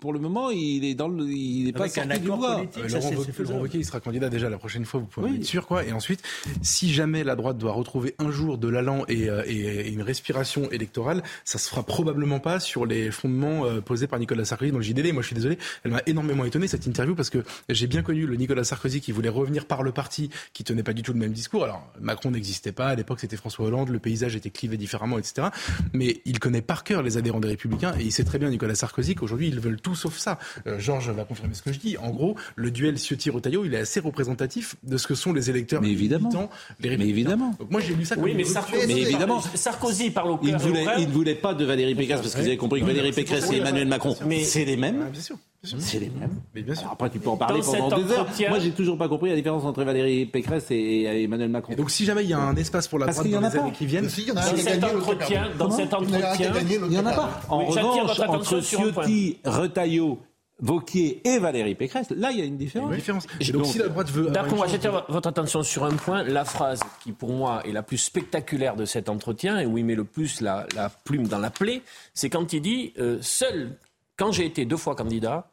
[0.00, 2.38] pour le moment, il est dans le, il est pas Avec un sorti du accord
[2.38, 2.56] bois.
[2.56, 2.82] politique.
[2.84, 3.42] Euh, Laurent, Wauquiez-.
[3.44, 5.36] Laurent il sera candidat déjà la prochaine fois, vous pouvez en Oui.
[5.38, 5.66] être sûr.
[5.66, 5.84] Quoi.
[5.84, 6.22] Et ensuite,
[6.60, 10.02] si jamais la droite doit retrouver un jour de l'allant et, euh, et- et une
[10.02, 14.70] respiration électorale, ça se fera probablement pas sur les fondements euh, posés par Nicolas Sarkozy
[14.72, 15.12] dans le JDD.
[15.12, 18.26] Moi, je suis désolé, elle m'a énormément étonné cette interview parce que j'ai bien connu
[18.26, 21.18] le Nicolas Sarkozy qui voulait revenir par le parti, qui tenait pas du tout le
[21.18, 21.64] même discours.
[21.64, 25.48] Alors, Macron n'existait pas, à l'époque c'était François Hollande, le paysage était clivé différemment, etc.
[25.92, 27.61] Mais il connaît par cœur les adhérents des Républicains
[27.98, 30.38] et il sait très bien, Nicolas Sarkozy, qu'aujourd'hui ils veulent tout sauf ça.
[30.66, 31.96] Euh, Georges va confirmer ce que je dis.
[31.98, 35.80] En gros, le duel Ciotti-Retailleau, il est assez représentatif de ce que sont les électeurs
[35.82, 36.28] Mais évidemment.
[36.28, 37.54] militants, les Mais évidemment.
[37.58, 38.44] Donc moi j'ai lu ça comme Oui, mais.
[38.44, 39.40] Sarkozy, Mais évidemment.
[39.54, 40.60] Sarkozy parle au Il cœur.
[40.60, 40.98] ne voulait, au cœur.
[40.98, 43.56] il ne voulait pas de Valérie Pécresse parce qu'ils avaient compris que Valérie Pécresse et
[43.56, 45.08] Emmanuel Macron, Mais- c'est les mêmes.
[45.12, 45.36] Bien sûr.
[45.64, 46.40] C'est les mêmes.
[46.54, 46.82] Mais bien sûr.
[46.82, 48.26] Alors après, tu peux en parler Dans pendant deux heures.
[48.48, 51.72] Moi, j'ai toujours pas compris la différence entre Valérie Pécresse et, et Emmanuel Macron.
[51.72, 53.40] Et donc si jamais il y a un espace pour la Parce droite qu'il y
[53.40, 53.64] dans en a les pas.
[53.66, 55.70] années qui viennent, Si, il y en a un Dans a cet a entretien, dans
[55.70, 57.40] cet Il y en a un qui a entretien, Il n'y en a pas.
[57.48, 59.02] En Oui, revanche, votre attention entre sur un point.
[59.04, 60.18] Ciotti, Retailleau,
[60.58, 62.90] Vauquier et Valérie Pécresse, là, il y a une a différence.
[62.90, 63.26] une différence.
[63.40, 65.90] Et Et donc, donc, si la droite veut D'accord, j'attire de- votre attention sur un
[65.94, 66.24] point.
[66.24, 69.84] La phrase qui, pour moi, est la plus spectaculaire de cet entretien et où il
[69.84, 71.82] met le plus la, la plume dans la plaie,
[72.14, 73.76] c'est quand il dit euh, Seul,
[74.16, 75.48] quand j'ai été deux fois candidat,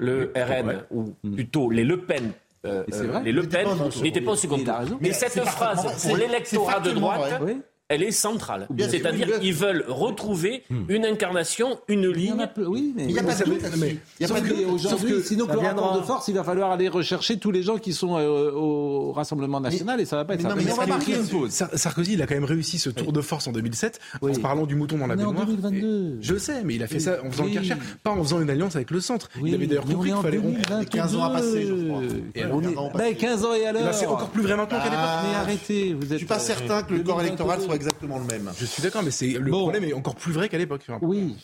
[0.00, 2.32] le RN, ou plutôt les Le Pen,
[2.64, 3.22] euh, vrai.
[3.22, 3.68] les Le N'était Pen
[4.02, 4.74] n'étaient pas au second tour.
[5.00, 7.38] Mais cette phrase, pour l'électorat de droite, vrai.
[7.42, 7.60] Oui.
[7.90, 8.66] Elle est centrale.
[8.78, 13.04] C'est-à-dire qu'ils veulent retrouver une incarnation, une ligne oui, mais.
[13.04, 14.66] Il n'y a pas de doute mais- Il y a Sauf pas de que doute.
[14.72, 15.98] aujourd'hui, Sauf que sinon ça que le rapport viendra.
[16.00, 19.60] de force, il va falloir aller rechercher tous les gens qui sont euh, au Rassemblement
[19.60, 20.54] national et ça va pas être mais ça.
[20.54, 21.50] non, mais on va marquer une pause.
[21.74, 24.30] Sarkozy, il a quand même réussi ce tour de force en 2007 Oui.
[24.30, 25.46] en se parlant du mouton dans la en baignoire.
[25.46, 26.18] 2022.
[26.20, 27.00] Et Je sais, mais il a fait Oui.
[27.00, 27.50] ça en faisant Oui.
[27.50, 27.74] le Karcher,
[28.04, 29.28] pas en faisant une alliance avec le centre.
[29.44, 30.60] il avait d'ailleurs compris qu'il fallait rompre.
[30.68, 30.84] 2022.
[30.86, 32.02] 15 ans à passer, je crois.
[32.34, 33.14] Et Ouais, on 15 est- ans à passer.
[33.16, 34.98] 15 ans et alors c'est encore plus vrai maintenant qu'à l'époque.
[35.00, 36.12] Ah, Mais arrêtez, vous êtes.
[36.12, 37.26] Je suis pas certain que le corps 2022.
[37.26, 38.50] électoral soit exactement le même.
[38.58, 39.60] Je suis d'accord, mais c'est le Bon.
[39.62, 40.86] problème est encore plus vrai qu'à l'époque.
[41.00, 41.36] Oui.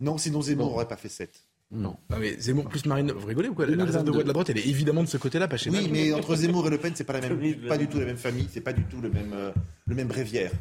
[0.00, 1.30] Non, sinon Zemmour n'aurait pas fait 7.
[1.72, 3.66] Non, mais Zemmour plus Marine, vous rigolez ou quoi?
[3.66, 5.70] La réserve de voix de la droite, elle est évidemment de ce côté-là, pas chez
[5.70, 8.04] Oui, mais entre Zemmour et Le Pen, c'est pas la même, pas du tout la
[8.04, 9.50] même famille, c'est pas du tout le même, euh,
[9.86, 10.52] le même bréviaire.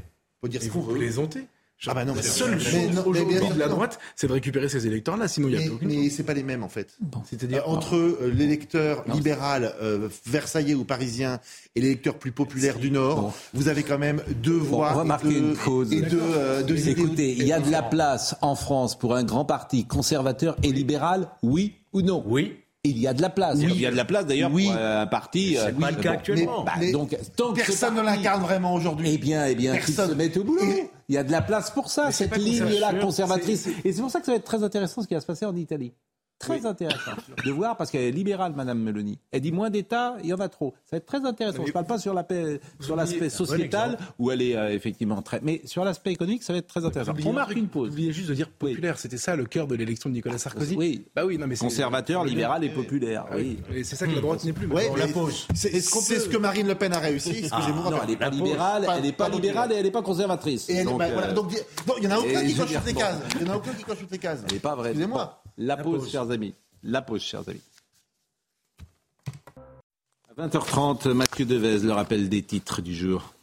[0.42, 1.46] Faut dire Et ce qu'on vous plaisantez
[1.86, 4.70] Ah bah non, La mais- seule mais chose aujourd'hui de la droite, c'est de récupérer
[4.70, 6.70] ces électeurs-là, sinon il n'y a Mais, plus aucune mais c'est pas les mêmes en
[6.70, 6.96] fait.
[7.30, 11.40] C'est-à-dire Euh, entre euh, l'électeur libéral euh, versaillais ou parisien
[11.76, 15.04] et l'électeur plus populaire du Nord, vous avez quand même deux Bon, voix on va
[15.04, 15.92] et marquer deux, une pause.
[15.92, 16.92] et deux, euh, deux idées.
[16.92, 20.72] Écoutez, il y a de la place en France pour un grand parti conservateur et
[20.72, 22.24] libéral, oui ou non?
[22.26, 22.56] Oui.
[22.86, 23.60] Il y a de la place.
[23.60, 23.72] Oui.
[23.76, 24.66] Il y a de la place d'ailleurs Oui.
[24.66, 25.54] pour un parti.
[25.58, 26.18] C'est euh, pas le cas bon.
[26.18, 26.64] actuellement.
[26.66, 29.12] Bah, Mais donc, tant que Personne ne parti- l'incarne vraiment aujourd'hui.
[29.14, 30.10] Eh bien, eh bien, Personne.
[30.10, 30.62] se mettent au boulot.
[30.64, 33.62] Et- Il y a de la place pour ça, cette ligne-là conservatrice.
[33.62, 35.26] c'est- Et c'est pour ça que ça va être très intéressant ce qui va se
[35.26, 35.94] passer en Italie.
[36.46, 37.12] Très intéressant
[37.46, 39.20] de voir, parce qu'elle est libérale, Madame Meloni.
[39.32, 40.74] Elle dit moins d'État, il y en a trop.
[40.86, 41.60] Ça va être très intéressant.
[41.60, 44.56] Mais Je ne parle pas sur l'aspect sur l'aspect oubliez- sociétal, bon où elle est
[44.56, 45.40] euh, effectivement très...
[45.42, 47.14] Mais sur l'aspect économique, ça va être très intéressant.
[47.26, 47.92] On marque une pause.
[47.92, 50.76] Oubliez juste de dire populaire, c'était ça le cœur de l'élection de Nicolas Sarkozy.
[50.76, 51.06] Oui.
[51.16, 53.26] Bah oui, non mais Conservateur, libéral et populaire.
[53.30, 53.60] Ah Oui.
[53.84, 54.68] C'est ça que la droite n'est plus.
[54.68, 55.48] Ouais, la pause.
[55.54, 57.48] C'est peut- ce que Marine Le Pen a réussi.
[57.52, 60.70] Ah, non, elle n'est pas libérale, elle n'est pas, libérale et elle n'est pas conservatrice.
[60.70, 61.52] Et elle est- Donc, euh, donc,
[61.98, 63.18] il y en a aucun qui coche toutes les cases.
[63.40, 64.40] Il y en a aucun qui coche toutes les cases.
[64.48, 64.90] Elle n'est pas vraie.
[64.90, 65.40] Excusez-moi.
[65.58, 66.54] La pause, chers amis.
[66.84, 67.62] La pause, chers amis.
[70.30, 73.34] À 20h30, Mathieu Devez, le rappel des titres du jour.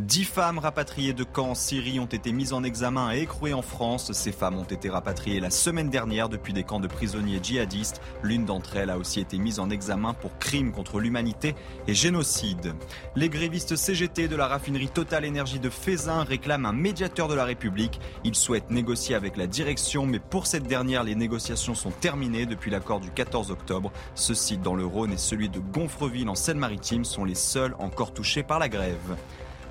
[0.00, 3.60] Dix femmes rapatriées de camps en Syrie ont été mises en examen et écrouées en
[3.60, 4.12] France.
[4.12, 8.00] Ces femmes ont été rapatriées la semaine dernière depuis des camps de prisonniers djihadistes.
[8.22, 11.54] L'une d'entre elles a aussi été mise en examen pour crimes contre l'humanité
[11.86, 12.74] et génocide.
[13.14, 17.44] Les grévistes CGT de la raffinerie Total Énergie de Fézin réclament un médiateur de la
[17.44, 18.00] République.
[18.24, 22.70] Ils souhaitent négocier avec la direction, mais pour cette dernière, les négociations sont terminées depuis
[22.70, 23.92] l'accord du 14 octobre.
[24.14, 28.14] Ce site dans le Rhône et celui de Gonfreville en Seine-Maritime sont les seuls encore
[28.14, 28.96] touchés par la grève.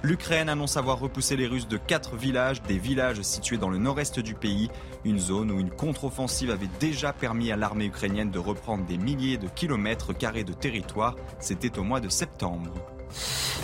[0.01, 4.19] L'Ukraine annonce avoir repoussé les Russes de quatre villages, des villages situés dans le nord-est
[4.19, 4.69] du pays,
[5.03, 9.38] une zone où une contre-offensive avait déjà permis à l'armée ukrainienne de reprendre des milliers
[9.38, 11.17] de kilomètres carrés de territoire.
[11.41, 12.73] C'était au mois de septembre.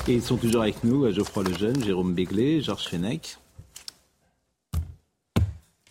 [0.10, 3.38] Et ils sont toujours avec nous, Geoffroy Lejeune, Jérôme Béglé, Georges Fenech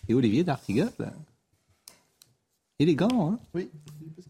[0.07, 0.91] et Olivier D'Artigol.
[2.77, 3.39] Élégant, hein?
[3.55, 3.69] Oui.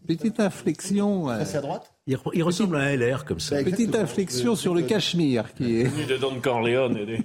[0.06, 1.28] Petite inflexion.
[1.30, 3.56] euh, à droite Il, il ressemble à un LR comme ça.
[3.62, 5.84] Bah, petite inflexion sur le cachemire qui est.
[5.84, 7.16] Venu de Don Corleone et de,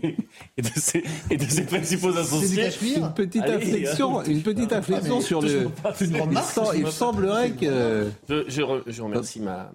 [0.58, 2.63] et de ses, et de ses principaux C'est du associés.
[2.63, 4.24] Cachemire Une petite Allez, inflexion, hein.
[4.28, 5.67] une petite inflexion mais sur le.
[6.02, 8.10] Une Il, il semblerait que.
[8.30, 9.72] Je, je re- je remercie ma, ma,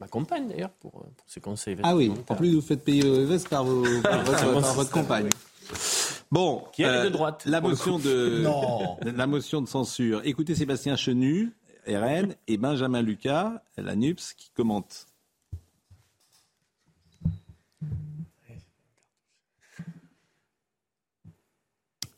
[0.00, 1.76] ma compagne d'ailleurs pour, pour ses conseils.
[1.82, 4.90] Ah oui, en plus vous faites payer au veste par, vos- par votre, par votre
[4.90, 5.28] compagne.
[6.30, 8.96] Bon, Qui est euh, de droite, La le motion de, Non.
[9.02, 10.20] la motion de censure.
[10.24, 11.52] Écoutez Sébastien Chenu,
[11.88, 15.06] RN et Benjamin Lucas, la NUPS, qui commente.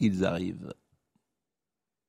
[0.01, 0.75] Ils arrivent.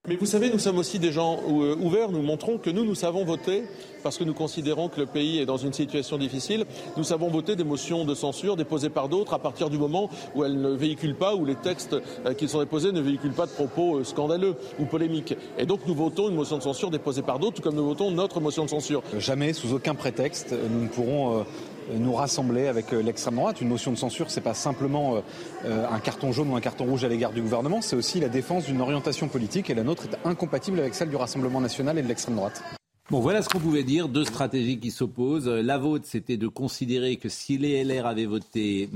[0.07, 2.09] Mais vous savez, nous sommes aussi des gens euh, ouverts.
[2.09, 3.65] Nous montrons que nous, nous savons voter
[4.01, 6.65] parce que nous considérons que le pays est dans une situation difficile.
[6.97, 10.43] Nous savons voter des motions de censure déposées par d'autres à partir du moment où
[10.43, 13.51] elles ne véhiculent pas, où les textes euh, qui sont déposés ne véhiculent pas de
[13.51, 15.35] propos euh, scandaleux ou polémiques.
[15.59, 18.09] Et donc nous votons une motion de censure déposée par d'autres, tout comme nous votons
[18.09, 19.03] notre motion de censure.
[19.19, 21.45] Jamais, sous aucun prétexte, nous ne pourrons
[21.93, 23.61] nous rassembler avec l'extrême droite.
[23.61, 25.21] Une motion de censure, c'est pas simplement
[25.65, 28.65] un carton jaune ou un carton rouge à l'égard du gouvernement, c'est aussi la défense
[28.65, 32.07] d'une orientation politique et la nôtre est incompatible avec celle du Rassemblement national et de
[32.07, 32.63] l'extrême droite.
[33.09, 34.07] Bon, voilà ce qu'on pouvait dire.
[34.07, 35.49] Deux stratégies qui s'opposent.
[35.49, 38.89] La vôtre, c'était de considérer que si les LR avaient voté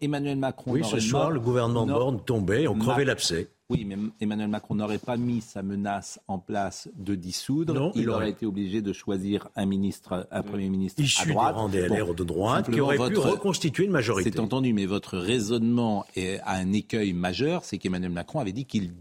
[0.00, 0.70] Emmanuel Macron.
[0.72, 3.48] Oui, ce soir, le gouvernement Borne tombait, on crevait l'abcès.
[3.68, 7.74] Oui, mais Emmanuel Macron n'aurait pas mis sa menace en place de dissoudre.
[7.74, 11.70] Non, il, aurait été obligé de choisir un ministre, un premier ministre Issu à droite.
[11.72, 14.30] des LR de droite, qui aurait pu reconstituer une majorité.
[14.32, 18.92] C'est entendu, mais votre raisonnement a un écueil majeur, c'est qu'Emmanuel Macron avait dit qu'il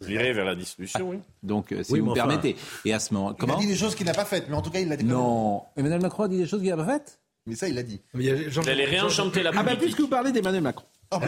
[0.00, 1.18] je irai vers la dissolution, oui.
[1.42, 2.56] Donc, euh, si vous me permettez.
[2.84, 4.54] Et à ce moment, comment Il a dit des choses qu'il n'a pas faites, mais
[4.54, 5.04] en tout cas, il l'a dit.
[5.04, 7.20] Non, Emmanuel Macron a dit des choses qu'il n'a pas faites.
[7.46, 8.00] Mais ça, il l'a dit.
[8.14, 9.70] Il allait réenchanter la politique.
[9.70, 10.84] Ah bah puisque vous parlez d'Emmanuel Macron.
[11.10, 11.18] Oh,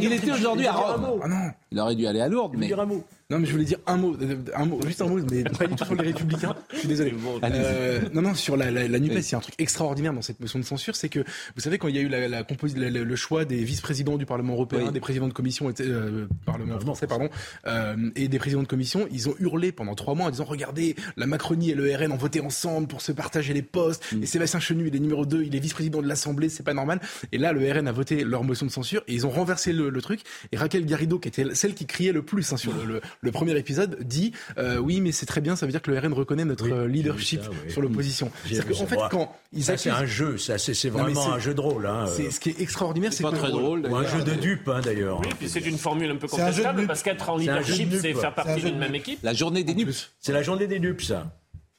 [0.00, 1.20] il, était aujourd'hui, à Rome.
[1.22, 1.50] Ah non.
[1.70, 2.66] Il aurait dû aller à Lourdes, mais.
[2.66, 3.04] Dire un mot.
[3.30, 4.16] Non, mais je voulais dire un mot,
[4.54, 6.56] un mot, juste un mot, mais pas du tout sur les Républicains.
[6.72, 7.12] Je suis désolé.
[7.44, 10.22] Euh, non, non, sur la, la, la Nupes, il y a un truc extraordinaire dans
[10.22, 11.20] cette motion de censure, c'est que
[11.54, 14.54] vous savez quand il y a eu la, la, le choix des vice-présidents du Parlement
[14.54, 17.28] européen, des présidents de commission, euh, Parlement français, pardon,
[17.66, 20.96] euh, et des présidents de commission, ils ont hurlé pendant trois mois en disant regardez,
[21.18, 24.22] la Macronie et le RN ont voté ensemble pour se partager les postes, mm.
[24.22, 26.98] et Sébastien Chenu, il est numéro 2, il est vice-président de l'Assemblée, c'est pas normal.
[27.32, 29.90] Et là, le RN a voté leur motion de censure et ils ont renversé le,
[29.90, 30.20] le truc.
[30.50, 33.02] Et Raquel Garrido, qui était celle qui criait le plus hein, sur le, le,
[33.32, 36.12] premier épisode, dit euh, oui, mais c'est très bien, ça veut dire que le RN
[36.12, 38.30] reconnaît notre euh, leadership sur l'opposition.
[38.46, 41.86] C'est en fait, quand ils ça, c'est un jeu, c'est vraiment un jeu de rôle.
[41.86, 43.86] Hein, c'est ce qui est extraordinaire, c'est pas très drôle.
[43.86, 45.20] Ou un jeu de dupe, hein, d'ailleurs.
[45.20, 48.62] Oui, puis c'est une formule un peu contestable parce qu'être en leadership, c'est faire partie
[48.62, 49.18] d'une même équipe.
[49.22, 49.94] La journée des dupes.
[50.20, 51.30] C'est la journée des dupes, ça.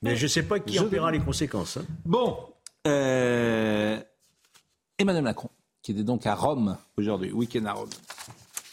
[0.02, 1.78] Mais je ne sais pas qui en paiera les conséquences.
[2.06, 2.38] Bon,
[2.88, 4.00] euh,
[4.98, 5.50] Emmanuel Macron,
[5.82, 7.90] qui était donc à Rome aujourd'hui, week-end à Rome.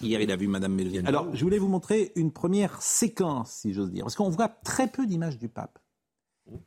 [0.00, 1.06] Hier, il a vu Madame Melville.
[1.06, 4.88] Alors, je voulais vous montrer une première séquence, si j'ose dire, parce qu'on voit très
[4.88, 5.78] peu d'images du pape.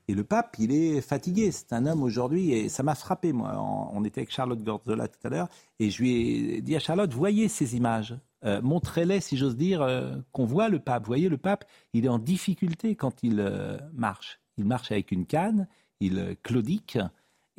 [0.07, 1.51] Et le pape, il est fatigué.
[1.51, 3.55] C'est un homme aujourd'hui, et ça m'a frappé, moi.
[3.93, 5.47] On était avec Charlotte Gorzola tout à l'heure,
[5.79, 8.17] et je lui ai dit à Charlotte, voyez ces images.
[8.45, 11.03] Euh, montrez-les, si j'ose dire, euh, qu'on voit le pape.
[11.03, 14.39] Vous voyez, le pape, il est en difficulté quand il euh, marche.
[14.57, 15.67] Il marche avec une canne,
[15.99, 16.97] il claudique.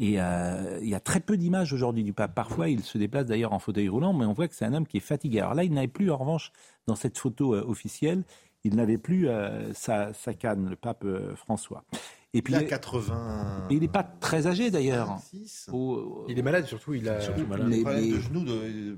[0.00, 2.34] Et euh, il y a très peu d'images aujourd'hui du pape.
[2.34, 4.86] Parfois, il se déplace d'ailleurs en fauteuil roulant, mais on voit que c'est un homme
[4.86, 5.40] qui est fatigué.
[5.40, 6.52] Alors là, il n'avait plus, en revanche,
[6.86, 8.22] dans cette photo euh, officielle,
[8.64, 11.84] il n'avait plus euh, sa, canne, le pape François.
[12.32, 13.66] Et puis, il a 80.
[13.70, 15.18] il n'est pas très âgé d'ailleurs.
[15.34, 16.94] il est malade surtout.
[16.94, 17.68] Il a surtout malade.
[17.68, 18.46] De genoux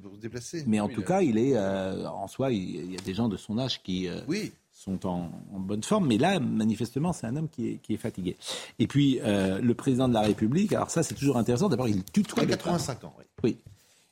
[0.01, 0.63] pour se déplacer.
[0.69, 2.53] Mais en tout cas, il est en soi.
[2.53, 4.09] Il y a des gens de son âge qui.
[4.29, 4.53] oui
[4.83, 8.37] sont en, bonne forme, mais là, manifestement, c'est un homme qui est, fatigué.
[8.79, 11.69] Et puis, euh, le président de la République, alors ça, c'est toujours intéressant.
[11.69, 12.43] D'abord, il tutoie.
[12.43, 13.25] Il a 85 ans, oui.
[13.45, 13.59] Oui.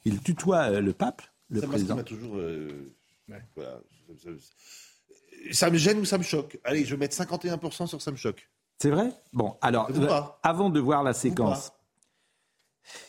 [0.04, 1.96] Il tutoie euh, le pape, le ça président.
[1.96, 2.36] Ça toujours.
[2.36, 2.92] Euh,
[5.50, 6.58] ça, me gêne ou ça me choque?
[6.62, 8.48] Allez, je vais mettre 51% sur ça me choque.
[8.78, 9.10] C'est vrai?
[9.32, 9.90] Bon, alors,
[10.42, 11.72] avant de voir la séquence.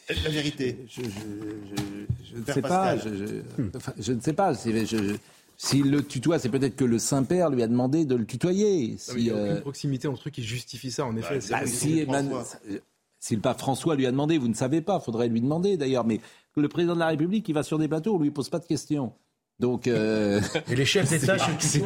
[0.10, 0.86] La vérité.
[0.89, 2.97] Je, ne sais pas.
[2.97, 4.54] Je, ne sais pas.
[4.54, 5.15] Je,
[5.63, 8.95] s'il le tutoie, c'est peut-être que le Saint-Père lui a demandé de le tutoyer.
[8.97, 11.38] Si, il n'y a aucune euh, proximité entre eux qui justifie ça, en effet.
[11.52, 12.04] Bah, si,
[13.19, 15.78] si, le pape François lui a demandé, vous ne savez pas, il faudrait lui demander
[15.78, 16.19] d'ailleurs, mais
[16.56, 18.58] le président de la République, il va sur des plateaux, on ne lui pose pas
[18.58, 19.13] de questions.
[19.60, 20.41] Donc, euh...
[20.67, 21.84] Et les chefs d'État, c'est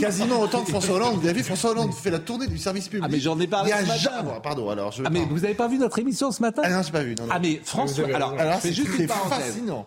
[0.00, 1.16] quasiment autant que François Hollande.
[1.16, 3.04] Vous avez vu, François Hollande fait la tournée du service public.
[3.06, 4.40] Ah, mais j'en ai parlé ce matin.
[4.42, 4.90] Pardon, alors.
[4.90, 7.02] Je ah, mais vous n'avez pas vu notre émission ce matin Ah non, j'ai pas
[7.02, 7.14] vu.
[7.14, 8.06] Non, Ah, mais François.
[8.14, 9.86] Alors, alors c'est juste fascinant.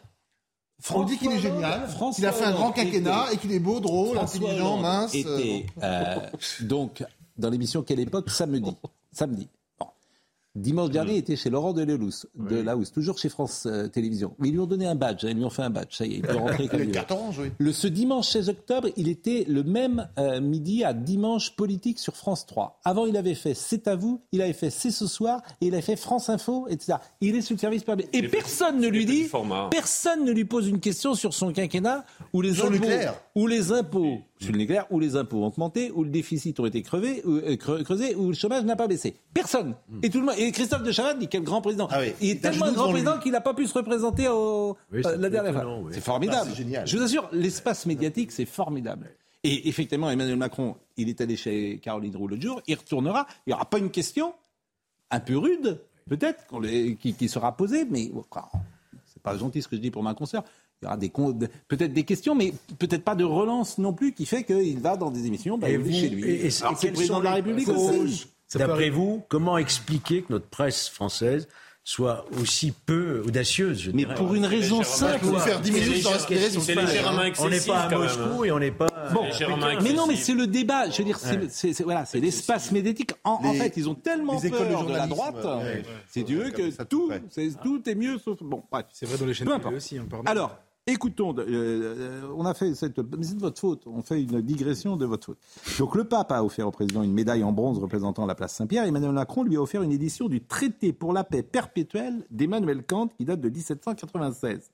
[0.90, 3.80] On dit qu'il est génial, qu'il a fait un grand quinquennat et qu'il est beau,
[3.80, 5.14] drôle, intelligent, mince.
[5.14, 6.16] Était, euh,
[6.62, 7.04] donc,
[7.38, 8.30] dans l'émission Quelle époque?
[8.30, 8.76] Samedi.
[9.12, 9.48] Samedi.
[10.56, 14.36] Dimanche dernier, il était chez Laurent Delahousse, de la Housse, toujours chez France euh, Télévisions.
[14.38, 16.14] Mais ils lui ont donné un badge, ils lui ont fait un badge, ça y
[16.14, 17.52] est, il peut rentrer comme il veut.
[17.58, 22.18] Le, ce dimanche 16 octobre, il était le même euh, midi à Dimanche Politique sur
[22.18, 22.82] France 3.
[22.84, 25.74] Avant, il avait fait C'est à vous, il avait fait C'est ce soir, et il
[25.74, 26.98] avait fait France Info, etc.
[27.22, 28.10] Il est sous le service public.
[28.12, 29.30] Et personne ne lui dit,
[29.70, 32.88] personne ne lui pose une question sur son quinquennat ou les impôts,
[33.36, 36.66] ou les impôts sur le nucléaire, où les impôts ont augmenté, où le déficit ont
[36.66, 39.16] été crevés, ou, euh, creusé, où le chômage n'a pas baissé.
[39.34, 39.76] Personne.
[39.88, 40.00] Hmm.
[40.02, 40.36] Et tout le monde.
[40.38, 41.88] Et Christophe de Chavannes dit quel grand président.
[41.92, 45.30] Ah il est tellement grand président qu'il n'a pas pu se représenter au, euh, la
[45.30, 45.82] dernière fois.
[45.92, 46.50] C'est formidable.
[46.52, 46.88] Ah, génial.
[46.88, 49.12] Je vous assure, l'espace médiatique, c'est formidable.
[49.44, 53.28] Et effectivement, Emmanuel Macron, il est allé chez Caroline Roux l'autre jour, il retournera.
[53.46, 54.34] Il n'y aura pas une question
[55.10, 56.46] un peu rude, peut-être,
[57.00, 58.12] qui, qui, sera posée, mais
[59.06, 60.44] c'est pas gentil ce que je dis pour ma consoeur
[60.82, 61.10] Il y aura des
[61.68, 65.12] peut-être des questions, mais peut-être pas de relance non plus, qui fait qu'il va dans
[65.12, 66.24] des émissions, bah, Et il est vous- chez lui.
[66.30, 68.28] et- et- c'est le président sont de la République aussi.
[68.56, 71.48] D'après vous, comment expliquer que notre presse française
[71.84, 74.14] soit aussi peu audacieuse je Mais dirais.
[74.16, 75.26] pour une raison simple.
[75.26, 78.52] Vous faire 10 minutes sans respirer C'est légèrement On n'est excessif pas à Moscou et
[78.52, 78.88] on n'est pas.
[79.14, 79.24] Bon,
[79.82, 80.24] mais non, mais excessif.
[80.26, 80.90] c'est le débat.
[80.90, 83.14] Je veux dire, c'est c'est- c'est- voilà, c'est l'espace médiatique.
[83.24, 85.36] En, en fait, ils ont tellement les écoles de peur de, la droite,
[86.36, 87.22] veux, ouais, que ça, tout, ouais.
[87.30, 88.18] c'est- tout est mieux.
[88.20, 88.86] Sauf bon, bref.
[88.92, 90.06] C'est vrai dans les chaînes aussi, hein.
[90.26, 94.42] Alors, écoutons, euh, euh, on a fait cette, c'est de votre faute, on fait une
[94.42, 95.38] digression de votre faute.
[95.80, 98.86] Donc le pape a offert au président une médaille en bronze représentant la place Saint-Pierre.
[98.86, 103.08] Emmanuel Macron lui a offert une édition du traité pour la paix perpétuelle d'Emmanuel Kant
[103.08, 104.72] qui date de 1796.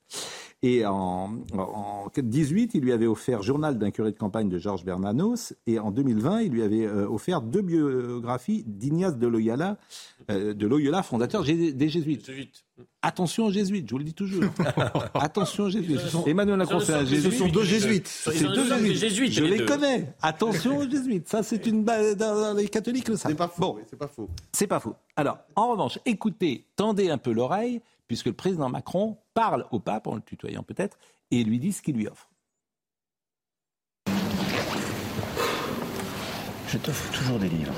[0.64, 4.84] Et en, en 18, il lui avait offert Journal d'un curé de campagne de Georges
[4.84, 5.54] Bernanos.
[5.68, 9.78] Et en 2020, il lui avait euh, offert deux biographies d'Ignace de Loyola,
[10.32, 12.28] euh, de Loyola, fondateur des Jésuites.
[13.04, 14.44] Attention aux jésuites, je vous le dis toujours.
[15.14, 16.00] Attention aux jésuites.
[16.26, 17.32] Emmanuel Macron, c'est un jésuite.
[17.32, 18.08] Ce sont deux jésuites.
[18.08, 18.98] C'est sont deux jésuites.
[18.98, 20.14] jésuites, Je les connais.
[20.22, 21.28] Attention aux jésuites.
[21.30, 21.84] Ça, c'est une.
[21.84, 23.32] ba- dans- dans Les catholiques le savent.
[23.32, 23.76] C'est pas faux.
[23.78, 24.30] oui, C'est pas faux.
[24.52, 24.96] C'est pas faux.
[25.16, 30.08] Alors, en revanche, écoutez, tendez un peu l'oreille, puisque le président Macron parle au pape,
[30.08, 30.98] en le tutoyant peut-être,
[31.32, 32.30] et lui dit ce qu'il lui offre.
[36.70, 37.74] Je t'offre toujours des livres.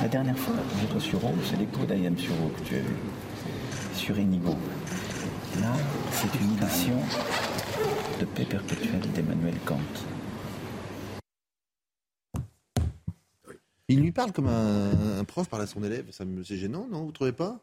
[0.00, 2.96] La dernière fois, j'étais sur Rome, c'est l'écho d'Ayam Suro que tu as vu.
[3.94, 4.56] Sur Inigo.
[5.60, 5.72] Là,
[6.12, 6.96] c'est une édition
[8.20, 9.78] de paix perpétuelle d'Emmanuel Kant.
[13.88, 16.10] Il lui parle comme un, un prof parle à son élève.
[16.10, 17.04] Ça me- C'est gênant, non?
[17.04, 17.60] Vous trouvez pas?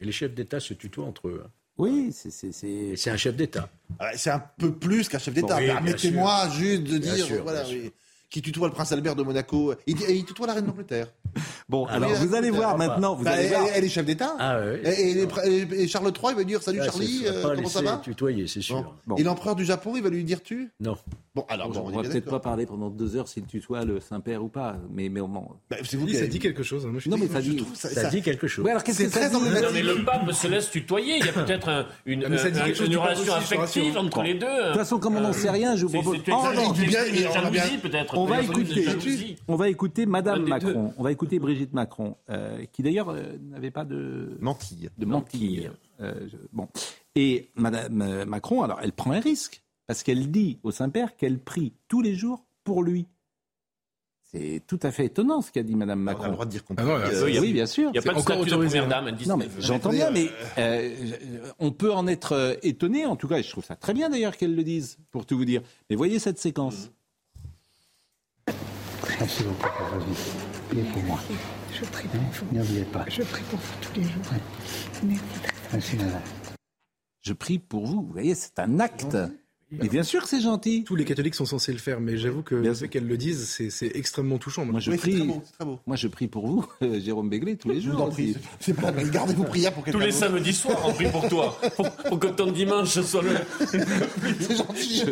[0.00, 1.42] Et les chefs d'État se tutoient entre eux.
[1.44, 1.50] hein.
[1.78, 3.10] Oui, c'est.
[3.10, 3.68] un chef d'État.
[3.98, 5.48] Ah, C'est un peu plus qu'un chef d'État.
[5.56, 7.92] Bon, oui, bien Permettez-moi juste de Bien dire, sûr, voilà, bien oui,
[8.30, 9.74] qui tutoie le prince Albert de Monaco.
[9.86, 11.08] Il, tutoie la reine d'Angleterre.
[11.68, 13.14] Bon, Ah, alors vous allez voir maintenant.
[13.14, 13.68] Vous Bah, allez elle, voir.
[13.74, 14.36] elle est chef d'État.
[14.38, 14.60] Ah.
[14.84, 17.96] Et, Charles III, il va lui dire Salut Ah, Charlie, euh, pas comment ça va?
[17.98, 18.82] tutoyer, c'est sûr.
[18.82, 18.92] Bon.
[19.08, 19.16] Bon.
[19.16, 20.70] Et l'empereur du Japon, il va lui dire tu?
[20.80, 20.96] Non.
[21.36, 23.84] Bon, alors, bon, on on est va peut-être pas parler pendant deux heures s'il tutoie
[23.84, 25.46] le Saint-Père ou pas, mais, mais au moins.
[25.70, 26.84] Bah, c'est vous qui ça avez- dit quelque chose.
[26.86, 26.88] hein.
[26.88, 27.56] Moi, je suis Non, mais ça dit.
[27.56, 28.64] trouve ça- Ça, ça- dit quelque chose.
[28.64, 29.34] Ouais, alors qu'est-ce C'est que ça dit.
[29.34, 31.18] Non, mais le pape se laisse tutoyer.
[31.18, 32.28] Il y a peut-être un- une, Ah,
[32.72, 34.46] chose une du pape relation affective entre les deux.
[34.46, 36.18] De toute façon, comme on n'en sait rien, je vous propose.
[36.24, 38.16] jalousie, peut-être.
[38.16, 38.86] On va écouter.
[39.48, 40.44] On va écouter Madame.
[40.46, 40.92] Macron.
[40.96, 44.88] On va écouter Brigitte Macron, euh, qui d'ailleurs euh, n'avait pas de Mantille.
[44.96, 45.70] de mantille.
[46.00, 46.68] Euh, je- bon.
[47.14, 51.38] Et Madame euh, Macron, alors, elle prend un risque parce qu'elle dit au Saint-Père qu'elle
[51.38, 53.06] prie tous les jours pour lui.
[54.32, 56.24] C'est tout à fait étonnant ce qu'a dit Madame On a Macron.
[56.26, 57.90] le droit de dire qu'on Ah non, peut- là, euh, oui, bien sûr.
[57.90, 58.88] Il n'y a pas de encore statut de première hein.
[58.88, 59.16] dame.
[59.26, 63.06] Non, mais j'entends bien, euh, mais euh, je- on peut en être euh, étonné.
[63.06, 65.44] En tout cas, je trouve ça très bien d'ailleurs qu'elle le dise, pour tout vous
[65.44, 65.62] dire.
[65.88, 66.90] Mais voyez cette séquence.
[69.20, 70.16] Merci beaucoup pour votre vie.
[70.68, 71.20] Priez pour moi.
[71.72, 72.56] Je prie pour vous.
[72.56, 73.04] N'oubliez pas.
[73.08, 74.22] Je prie pour vous tous les jours.
[75.04, 75.22] Merci.
[75.72, 76.20] Merci, madame.
[77.22, 78.02] Je prie pour vous.
[78.02, 79.16] Vous voyez, c'est un acte.
[79.82, 80.84] Et bien sûr que c'est gentil.
[80.84, 83.46] Tous les catholiques sont censés le faire, mais j'avoue que Bien le qu'elles le disent,
[83.48, 84.64] c'est- extrêmement touchant.
[84.64, 84.78] Moi.
[84.78, 85.14] Je Oui, prie.
[85.16, 85.80] très beau, très beau.
[85.86, 87.96] Moi, je prie pour vous, euh, Jérôme Béglé, tous les Je jours.
[87.96, 88.36] vous en prie.
[88.60, 91.58] C'est pas gardez vos prières pour Tous les samedis soirs, on prie pour toi.
[91.76, 93.30] Pour, pour que ton dimanche soit le.
[94.40, 95.02] C'est gentil.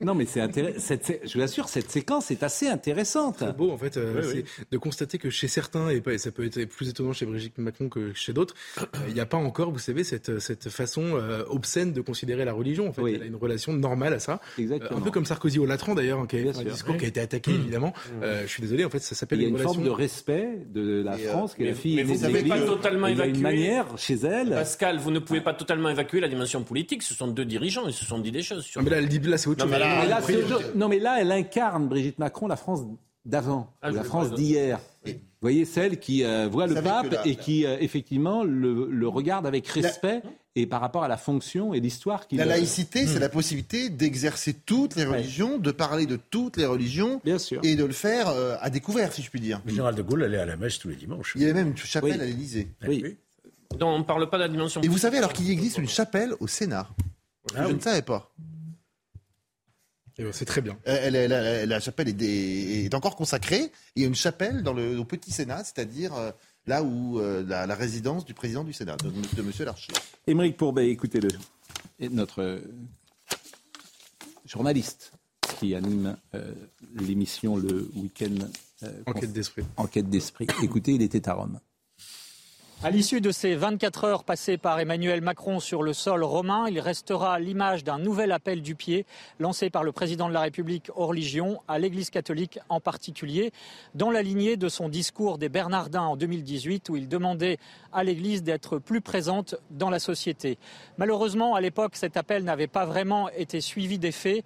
[0.00, 0.94] Non, mais c'est intéressant.
[1.24, 3.36] Je vous assure, cette séquence est assez intéressante.
[3.40, 6.30] C'est beau en fait, euh, Oui, de constater que chez certains, et, pas- et ça
[6.30, 9.36] peut être plus étonnant chez Brigitte Macron que chez d'autres, euh, il n'y a pas
[9.36, 12.88] encore, vous savez, cette, cette façon euh, obscène de considérer la religion.
[12.88, 13.15] En fait, Oui.
[13.16, 14.40] Elle a une relation normale à ça.
[14.58, 14.98] Euh, Exactement.
[14.98, 16.72] un peu comme Sarkozy au Latran d'ailleurs, hein, qui a Bien fait un sûr.
[16.72, 17.92] discours qui a été attaqué évidemment.
[18.22, 19.74] Euh, je suis désolé, en fait, ça Il s'appelle y a une une relation.
[19.74, 22.14] forme de respect de la Et, euh, France, qui est mais- la fille mais vous
[22.16, 23.40] de n'avez pas totalement a une évacué.
[23.40, 24.50] manière chez elle.
[24.50, 27.02] Pascal, vous ne pouvez pas totalement évacuer la dimension politique.
[27.02, 27.86] Ce sont deux dirigeants.
[27.86, 28.64] Ils se sont dit des choses.
[28.64, 29.80] sur- Non, mais là, elle dit là, c'est autre Non, chose.
[29.80, 30.20] mais là- là,
[30.74, 32.84] non, mais là, elle incarne, Brigitte Macron, la France
[33.24, 34.78] d'avant, Ah, la France d'hier.
[35.42, 39.08] Vous voyez, celle qui euh, voit Vous le pape et qui, euh, effectivement, le, le
[39.08, 40.22] regarde avec respect
[40.54, 42.46] et par rapport à la fonction et l'histoire qu'il La a.
[42.46, 47.36] laïcité, c'est la possibilité d'exercer toutes les religions, de parler de toutes les religions Bien
[47.38, 47.60] sûr.
[47.62, 49.60] et de le faire euh, à découvert, si je puis dire.
[49.66, 51.34] Le général de Gaulle allait à la messe tous les dimanches.
[51.36, 52.20] Il y avait même une chapelle Oui.
[52.20, 52.68] à l'Élysée.
[52.88, 53.16] Oui.
[53.78, 55.88] Donc, on ne parle pas de la dimension Et vous savez alors qu'il existe une
[55.88, 56.88] chapelle au Sénat?
[57.54, 57.74] Ah Je oui.
[57.74, 58.32] ne savais pas.
[60.18, 60.78] Euh, C'est très bien.
[60.88, 63.70] Euh, elle- elle- elle- la chapelle est, des- est encore consacrée.
[63.94, 66.30] Il y a une chapelle dans le, au petit Sénat, c'est-à-dire euh,
[66.66, 69.92] là où euh, la, la résidence du président du Sénat, de, de Monsieur Larcher.
[70.26, 71.28] Émeric Pourbet, écoutez-le.
[71.98, 72.60] Et notre
[74.46, 75.12] journaliste
[75.58, 76.52] qui anime euh,
[76.94, 78.34] l'émission le week-end.
[78.82, 79.64] euh, Enquête d'esprit.
[79.76, 80.46] Enquête d'esprit.
[80.62, 81.60] Écoutez, il était à Rome.
[82.82, 86.78] À l'issue de ces 24 heures passées par Emmanuel Macron sur le sol romain, il
[86.78, 89.06] restera l'image d'un nouvel appel du pied
[89.40, 93.50] lancé par le président de la République aux religions, à l'Église catholique en particulier,
[93.94, 97.56] dans la lignée de son discours des Bernardins en 2018 où il demandait
[97.94, 100.58] à l'Église d'être plus présente dans la société.
[100.98, 104.44] Malheureusement, à l'époque, cet appel n'avait pas vraiment été suivi des faits.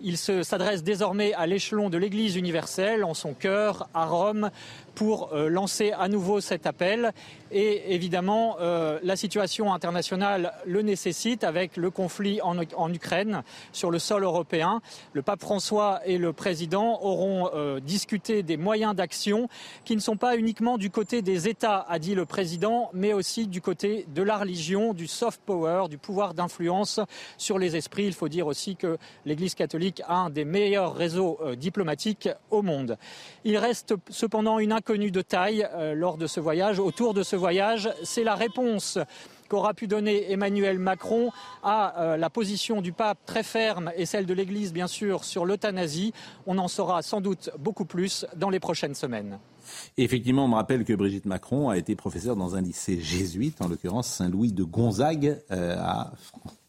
[0.00, 4.50] Il s'adresse désormais à l'échelon de l'Église universelle, en son cœur, à Rome,
[4.98, 7.12] pour euh, lancer à nouveau cet appel.
[7.52, 14.00] Et évidemment, euh, la situation internationale le nécessite avec le conflit en, Ukraine sur le
[14.00, 14.82] sol européen.
[15.12, 19.48] Le pape François et le président auront euh, discuté des moyens d'action
[19.84, 23.46] qui ne sont pas uniquement du côté des États, a dit le président, mais aussi
[23.46, 26.98] du côté de la religion, du soft power, du pouvoir d'influence
[27.36, 28.06] sur les esprits.
[28.06, 32.98] Il faut dire aussi que l'Église catholique a un des meilleurs réseaux diplomatiques au monde.
[33.44, 37.90] Il reste cependant une de taille euh, lors de ce voyage, autour de ce voyage,
[38.02, 38.98] c'est la réponse
[39.48, 41.30] qu'aura pu donner Emmanuel Macron
[41.62, 45.44] à euh, la position du pape très ferme et celle de l'Église, bien sûr, sur
[45.44, 46.14] l'euthanasie.
[46.46, 49.38] On en saura sans doute beaucoup plus dans les prochaines semaines.
[49.98, 53.68] effectivement, on me rappelle que Brigitte Macron a été professeure dans un lycée jésuite, en
[53.68, 56.12] l'occurrence Saint-Louis de Gonzague, euh, à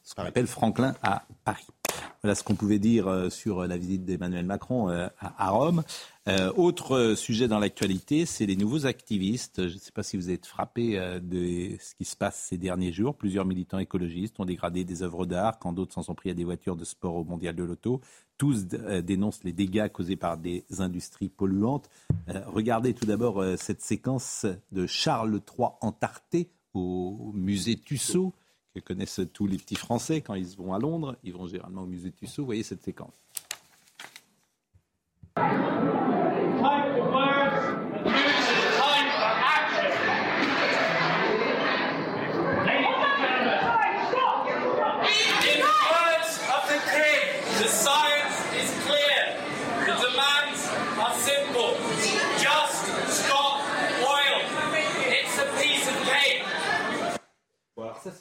[0.04, 1.68] ce qu'on appelle Franklin à Paris.
[2.22, 5.84] Voilà ce qu'on pouvait dire sur la visite d'Emmanuel Macron à Rome.
[6.30, 9.68] Euh, autre sujet dans l'actualité, c'est les nouveaux activistes.
[9.68, 12.92] Je ne sais pas si vous êtes frappé de ce qui se passe ces derniers
[12.92, 13.16] jours.
[13.16, 16.44] Plusieurs militants écologistes ont dégradé des œuvres d'art quand d'autres s'en sont pris à des
[16.44, 18.00] voitures de sport au mondial de l'auto.
[18.38, 21.90] Tous dénoncent les dégâts causés par des industries polluantes.
[22.46, 28.34] regardez tout d'abord cette séquence de Charles III entarté au musée Tussaud
[28.76, 31.18] que connaissent tous les petits Français quand ils vont à Londres.
[31.24, 32.46] Ils vont généralement au musée Tussaud.
[32.46, 33.14] Voyez cette séquence.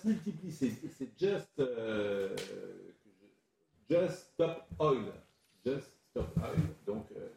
[0.08, 0.52] Se multiplie.
[0.98, 2.34] C'est just, euh,
[3.90, 5.12] just stop oil.
[5.64, 6.60] Just stop oil.
[6.86, 7.28] Donc, euh,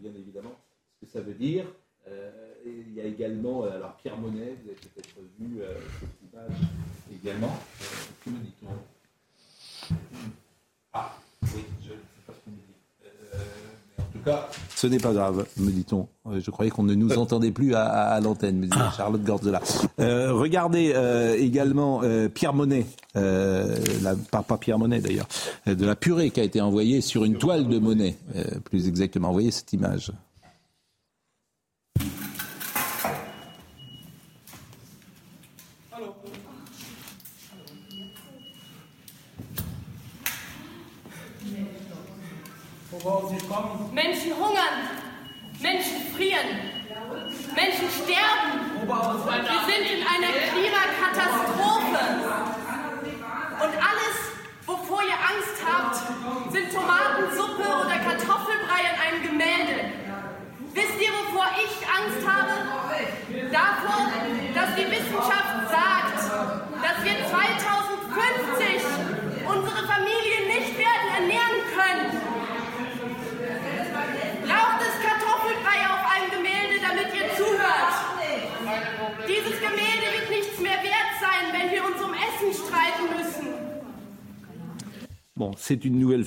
[0.00, 0.54] bien évidemment
[1.00, 1.66] ce que ça veut dire.
[2.08, 2.30] Euh,
[2.66, 5.60] il y a également, euh, alors Pierre Monet, vous avez peut-être vu
[6.00, 6.58] cette image
[7.12, 7.56] également.
[8.24, 8.68] que me dit-on
[10.92, 12.74] Ah, oui, je ne sais pas ce qu'on me dit.
[13.98, 16.08] mais en tout cas, ce n'est pas grave, me dit-on.
[16.26, 18.92] Euh, je croyais qu'on ne nous entendait plus à, à, à l'antenne, me dit ah.
[18.96, 19.60] Charlotte Gorzola.
[20.00, 25.28] Euh, regardez euh, également euh, Pierre Monet, euh, la, pas, pas, Pierre Monet d'ailleurs,
[25.66, 28.16] de la purée qui a été envoyée sur une toile de Monet,
[28.64, 29.28] plus exactement.
[29.28, 30.12] Vous voyez cette image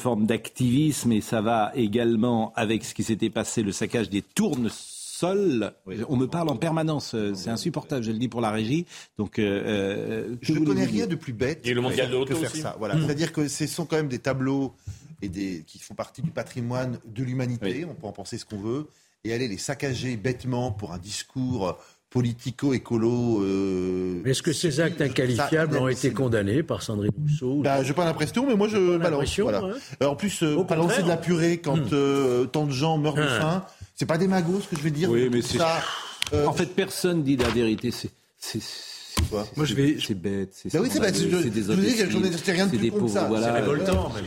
[0.05, 5.73] forme d'activisme et ça va également avec ce qui s'était passé, le saccage des tournesols.
[5.87, 5.95] Oui.
[6.09, 8.85] On me parle en permanence, euh, c'est insupportable, je le dis pour la régie.
[9.17, 12.51] Donc, euh, je ne connais rien de plus bête et le mondial de que faire
[12.51, 12.61] aussi.
[12.61, 12.75] ça.
[12.77, 12.93] Voilà.
[12.93, 13.05] Mmh.
[13.07, 14.75] C'est-à-dire que ce sont quand même des tableaux
[15.23, 17.77] et des, qui font partie du patrimoine de l'humanité.
[17.79, 17.85] Oui.
[17.89, 18.85] On peut en penser ce qu'on veut.
[19.23, 21.79] Et aller les saccager bêtement pour un discours
[22.15, 23.43] politico-écolo.
[23.43, 27.93] Euh, Est-ce que ces actes inqualifiables ont été condamnés par Sandrine Rousseau bah, Je n'ai
[27.93, 29.37] pas l'impression, mais moi je balance.
[29.41, 29.57] Voilà.
[29.57, 29.73] Hein.
[29.99, 31.89] Alors, en plus, euh, balancer de la purée quand hum.
[31.91, 33.27] euh, tant de gens meurent de hum.
[33.27, 35.11] faim, c'est pas démago ce que je vais dire.
[35.11, 35.81] Oui, mais c'est ça.
[36.47, 37.91] en fait, personne dit la vérité.
[37.91, 38.61] C'est
[39.29, 39.97] toi Moi, je vais.
[39.99, 40.49] C'est bête.
[40.53, 41.15] C'est Bah oui, c'est bête.
[41.15, 41.73] Je- c'est des ai
[42.53, 43.25] rien de c'est plus pauvres, ça.
[43.27, 43.45] voilà.
[43.47, 44.21] C'est révoltant, Euh,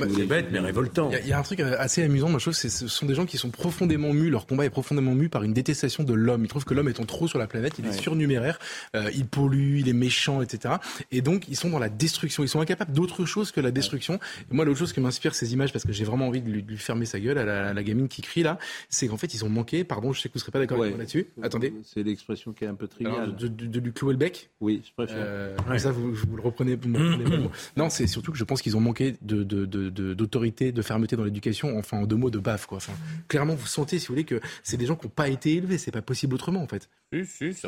[0.00, 1.10] Bah, C'est bête, mais révoltant.
[1.22, 3.14] Il y, a- un truc euh, assez amusant, moi je trouve, c'est ce sont des
[3.14, 6.44] gens qui sont profondément mus, leur combat est profondément mu par une détestation de l'homme.
[6.44, 8.58] Ils trouvent que l'homme étant trop sur la planète, il est surnuméraire,
[8.96, 10.74] euh, il pollue, il est méchant, etc.
[11.12, 14.14] Et donc ils sont dans la destruction, ils sont incapables d'autre chose que la destruction.
[14.50, 16.62] Et moi l'autre chose qui m'inspire ces images, parce que j'ai vraiment envie de lui,
[16.62, 18.58] de lui fermer sa gueule à la, à la gamine qui crie là,
[18.88, 20.86] c'est qu'en fait ils ont manqué, pardon, je sais que vous serez pas d'accord Ouais.
[20.86, 23.14] avec moi là-dessus, attendez, C'est l'expression qui est un peu triviale.
[23.22, 24.50] Alors, de, de- de lui clouer le bec.
[24.60, 25.16] Oui, je préfère.
[25.18, 26.78] Euh, ça, vous, vous le reprenez.
[27.76, 30.82] Non, c'est surtout que je pense qu'ils ont manqué de, de, de- de- d'autorité, de
[30.82, 31.78] fermeté dans l'éducation.
[31.78, 32.76] Enfin, en deux mots, de baffe, quoi.
[32.78, 32.92] Enfin,
[33.28, 35.78] clairement, vous sentez, si vous voulez, que c'est des gens qui n'ont pas été élevés.
[35.78, 36.88] C'est pas possible autrement, en fait.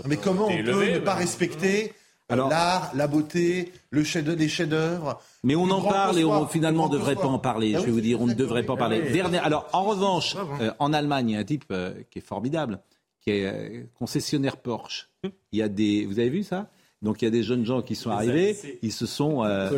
[0.07, 1.93] Mais comment on peut ne pas respecter
[2.33, 5.21] euh, l'art, la beauté, le chef les chefs-d'œuvre?
[5.45, 7.75] Mais on en parle et on finalement on grand devrait pas en parler.
[7.77, 9.01] Ah je vais oui, vous dire, on ne devrait pas en parler.
[9.13, 12.23] Dernier, alors en revanche, euh, en Allemagne, il y a un type euh, qui est
[12.27, 12.81] formidable,
[13.27, 15.09] qui est euh, concessionnaire Porsche.
[15.53, 16.71] Il y a des, vous avez vu ça?
[17.03, 19.71] Donc il y a des jeunes gens qui sont arrivés, ils se sont, euh,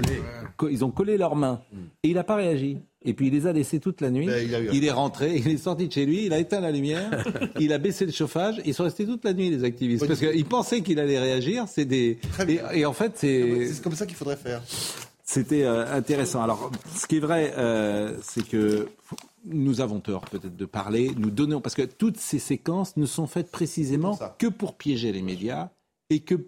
[0.70, 1.60] ils ont collé leurs mains
[2.04, 2.78] et il n'a pas réagi.
[3.04, 4.26] Et puis il les a laissés toute la nuit.
[4.26, 6.70] Ben, il eu est rentré, il est sorti de chez lui, il a éteint la
[6.70, 7.24] lumière,
[7.60, 8.60] il a baissé le chauffage.
[8.64, 11.64] Ils sont restés toute la nuit les activistes parce qu'ils pensaient qu'il allait réagir.
[11.68, 14.62] C'est des et, et en fait c'est C'est comme ça qu'il faudrait faire.
[15.24, 16.42] c'était euh, intéressant.
[16.42, 18.88] Alors, ce qui est vrai, euh, c'est que
[19.44, 23.26] nous avons tort peut-être de parler, nous donnons, parce que toutes ces séquences ne sont
[23.26, 25.70] faites précisément que pour piéger les médias
[26.10, 26.46] et que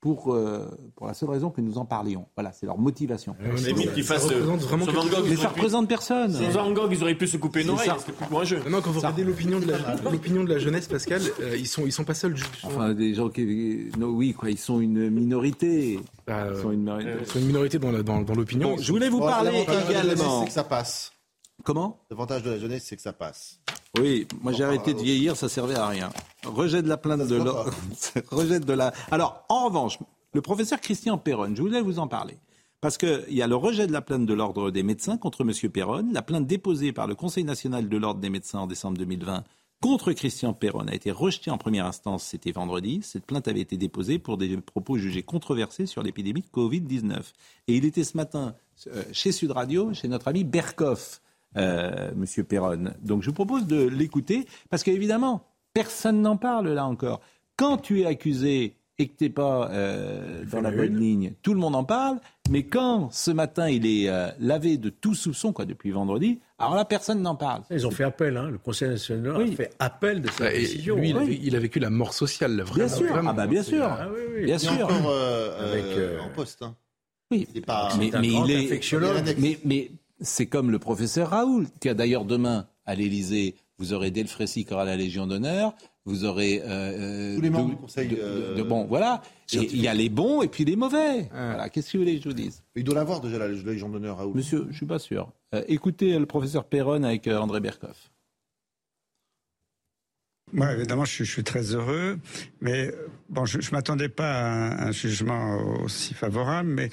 [0.00, 2.26] pour, euh, pour la seule raison que nous en parlions.
[2.36, 3.34] Voilà, c'est leur motivation.
[3.56, 6.32] Limite qu'ils fassent, euh, sur Van Gogh, ils Mais ça représente personne.
[6.32, 7.96] Sur Van Gogh, ils auraient pu se couper une oreille, ça.
[7.98, 8.60] c'était plus jeu.
[8.70, 9.78] Non, quand vous regardez l'opinion de, la,
[10.12, 12.36] l'opinion de la jeunesse, Pascal, euh, ils, sont, ils sont pas seuls.
[12.62, 13.90] Enfin, des gens qui.
[13.98, 15.98] non, oui, quoi, ils sont une minorité.
[16.28, 17.10] ils sont une, minorité.
[17.22, 18.76] Ils sont une minorité dans, la- dans, dans l'opinion.
[18.76, 20.40] Bon, je voulais vous parler également.
[20.42, 21.10] c'est que ça passe.
[21.64, 23.60] Comment L'avantage de la jeunesse, c'est que ça passe.
[23.98, 26.10] Oui, moi j'ai arrêté de vieillir, ça servait à rien.
[26.44, 27.72] Rejet de la plainte de l'ordre.
[28.30, 28.92] Rejet de la.
[29.10, 29.98] Alors, en revanche,
[30.34, 32.36] le professeur Christian Perron, je voulais vous en parler.
[32.80, 35.70] Parce qu'il y a le rejet de la plainte de l'ordre des médecins contre M.
[35.70, 36.06] Perron.
[36.12, 39.44] La plainte déposée par le Conseil national de l'ordre des médecins en décembre 2020
[39.80, 43.00] contre Christian Perron a été rejetée en première instance, c'était vendredi.
[43.02, 47.20] Cette plainte avait été déposée pour des propos jugés controversés sur l'épidémie de Covid-19.
[47.68, 48.54] Et il était ce matin
[48.88, 51.20] euh, chez Sud Radio, chez notre ami Berkoff,
[51.56, 52.92] euh, Monsieur Perron.
[53.02, 55.42] Donc je vous propose de l'écouter, parce qu'évidemment,
[55.74, 57.20] personne n'en parle là encore.
[57.56, 61.52] Quand tu es accusé et que tu n'es pas euh, dans la bonne ligne, tout
[61.52, 62.18] le monde en parle,
[62.50, 66.74] mais quand ce matin il est euh, lavé de tout soupçon, quoi, depuis vendredi, alors
[66.74, 67.62] là, personne n'en parle.
[67.70, 68.48] Ils ont fait appel, hein.
[68.50, 70.96] le Conseil national a fait appel de cette Bah, décision.
[70.96, 71.28] lui, il, a, Oui.
[71.36, 72.74] vé- il a vécu la mort sociale, vraiment.
[72.86, 73.06] Bien sûr.
[73.12, 73.30] vraiment.
[73.30, 73.84] Ah bah bien sûr.
[73.84, 74.44] Ah oui, oui.
[74.46, 74.72] Bien sûr.
[74.72, 76.62] encore euh, Avec, en poste.
[76.62, 76.74] Hein.
[77.30, 77.46] Oui.
[77.66, 77.90] Pas.
[77.98, 79.90] mais, un mais grand il est, mais
[80.20, 84.72] c'est comme le professeur Raoul, qui a d'ailleurs demain à l'Élysée, vous aurez Delfrécy qui
[84.72, 85.74] aura la Légion d'honneur,
[86.06, 89.22] vous aurez euh, Tous les membres de- du Conseil, de- de- euh, de- bon, voilà.
[89.52, 91.28] Il y a les bons et puis les mauvais.
[91.32, 91.68] Voilà.
[91.68, 92.62] Qu'est-ce que vous voulez que je vous dise?
[92.76, 94.36] Il doit l'avoir déjà la Légion d'honneur, Raoul.
[94.36, 95.32] Monsieur, je suis pas sûr.
[95.54, 98.10] Euh, écoutez euh, le professeur Perron avec euh, André Berkoff.
[100.52, 102.18] Moi, évidemment, je suis, je suis très heureux,
[102.60, 106.88] mais euh, bon, je ne m'attendais pas à un, un jugement aussi favorable, mais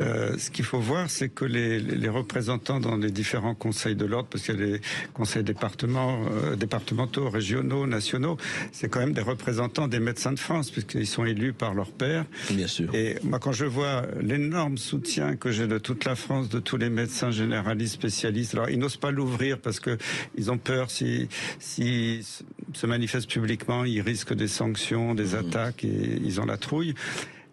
[0.00, 3.94] euh, ce qu'il faut voir, c'est que les, les- les représentants dans les différents conseils
[3.94, 4.80] de l'ordre, parce qu'il y a des
[5.12, 8.36] conseils départements, euh, départementaux, régionaux, nationaux,
[8.72, 12.24] c'est quand même des représentants des médecins de France, puisqu'ils sont élus par leur père.
[12.50, 12.92] Bien sûr.
[12.94, 16.76] Et moi, quand je vois l'énorme soutien que j'ai de toute la France, de tous
[16.76, 19.96] les médecins généralistes, spécialistes, alors ils n'osent pas l'ouvrir parce que
[20.36, 21.28] ils ont peur si,
[21.60, 22.26] si
[22.72, 26.94] se manifestent publiquement, ils risquent des sanctions, des attaques et ils ont la trouille.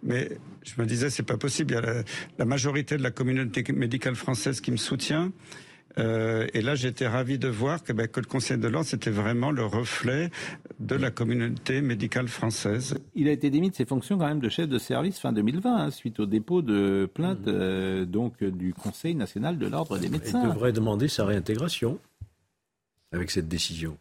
[0.03, 0.29] Mais
[0.63, 1.71] je me disais, c'est pas possible.
[1.71, 2.03] Il y a la,
[2.37, 5.31] la majorité de la communauté médicale française qui me soutient.
[5.97, 9.09] Euh, et là, j'étais ravi de voir que, ben, que le Conseil de l'ordre, c'était
[9.09, 10.29] vraiment le reflet
[10.79, 12.97] de la communauté médicale française.
[13.13, 15.75] Il a été démis de ses fonctions quand même de chef de service fin 2020,
[15.75, 20.11] hein, suite au dépôt de plainte euh, donc du Conseil national de l'ordre des Il
[20.13, 20.47] médecins.
[20.47, 21.99] devrait demander sa réintégration
[23.11, 23.97] avec cette décision.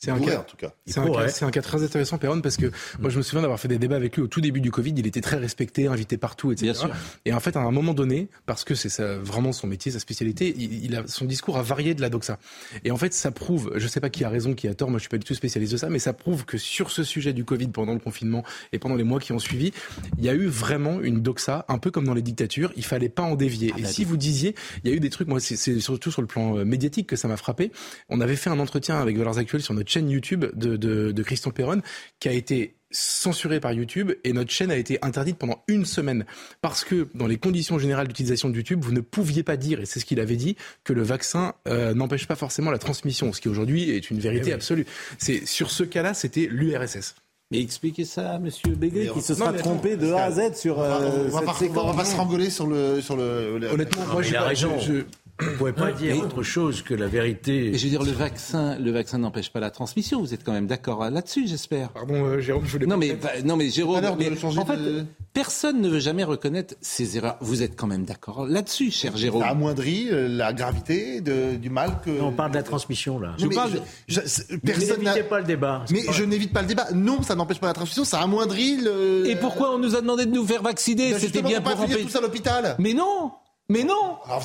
[0.00, 0.72] C'est un, cas, en tout cas.
[0.86, 1.28] C'est un, cas, pourrait.
[1.28, 2.70] c'est un cas très intéressant, Perron, parce que
[3.00, 4.94] moi, je me souviens d'avoir fait des débats avec lui au tout début du Covid.
[4.96, 6.66] Il était très respecté, invité partout, etc.
[6.70, 6.90] Bien sûr.
[7.24, 10.54] Et en fait, à un moment donné, parce que c'est vraiment son métier, sa spécialité,
[10.56, 12.38] il, il a, son discours a varié de la doxa.
[12.84, 14.98] Et en fait, ça prouve, je sais pas qui a raison, qui a tort, moi
[14.98, 17.32] je suis pas du tout spécialiste de ça, mais ça prouve que sur ce sujet
[17.32, 19.72] du Covid, pendant le confinement et pendant les mois qui ont suivi,
[20.18, 23.08] il y a eu vraiment une doxa, un peu comme dans les dictatures, il fallait
[23.08, 23.74] pas en dévier.
[23.76, 26.22] et si vous disiez, il y a eu des trucs, moi c'est- c'est surtout sur
[26.22, 27.72] le plan euh, médiatique que ça m'a frappé.
[28.08, 31.22] On avait fait un entretien avec Valeurs Actuelles sur notre chaîne YouTube de, de, de
[31.22, 31.80] Christian Perron,
[32.20, 36.24] qui a été censuré par YouTube et notre chaîne a été interdite pendant une semaine
[36.62, 39.84] parce que dans les conditions générales d'utilisation de YouTube, vous ne pouviez pas dire, et
[39.86, 43.42] c'est ce qu'il avait dit, que le vaccin euh, n'empêche pas forcément la transmission, ce
[43.42, 44.52] qui aujourd'hui est une vérité Eh oui.
[44.54, 44.86] absolue.
[45.18, 47.14] C'est sur ce cas-là, c'était l'URSS.
[47.50, 50.54] Mais expliquez ça à Monsieur Béguet Mais qui se sera trompé de A à Z
[50.56, 51.84] sur on va- euh, on va cette pas- séquence.
[51.84, 53.58] on va pas se rengoler sur le sur le.
[53.58, 55.02] le- Honnêtement, Non, moi, je-
[55.40, 57.66] Vous ne pouvez pas Ouais, dire autre chose que la vérité.
[57.68, 60.20] Et je veux dire, le vaccin, le vaccin n'empêche pas la transmission.
[60.20, 61.90] Vous êtes quand même d'accord là-dessus, j'espère.
[61.90, 64.66] Pardon, euh, Jérôme, je voulais Non pas- mais, bah, non mais Jérôme, mais changer en
[64.66, 67.36] fait, de- personne ne veut jamais reconnaître ses erreurs.
[67.40, 69.42] Vous êtes quand même d'accord là-dessus, cher Jérôme.
[69.42, 72.10] Ça amoindrit euh, la gravité de- du mal que.
[72.10, 73.36] Non, on parle de la transmission, là.
[73.38, 75.84] Non, mais parle- je- je- personne n'évitez pas le débat.
[75.90, 76.88] Mais pas- je n'évite pas le débat.
[76.94, 79.26] Non, ça n'empêche pas la transmission, ça amoindrit le.
[79.28, 81.12] Et pourquoi on nous a demandé de nous faire vacciner?
[81.12, 82.10] Ben, C'était bien pour pour pas finir empêcher.
[82.10, 82.74] tous à l'hôpital.
[82.80, 83.30] Mais non
[83.70, 84.42] Mais non Alors,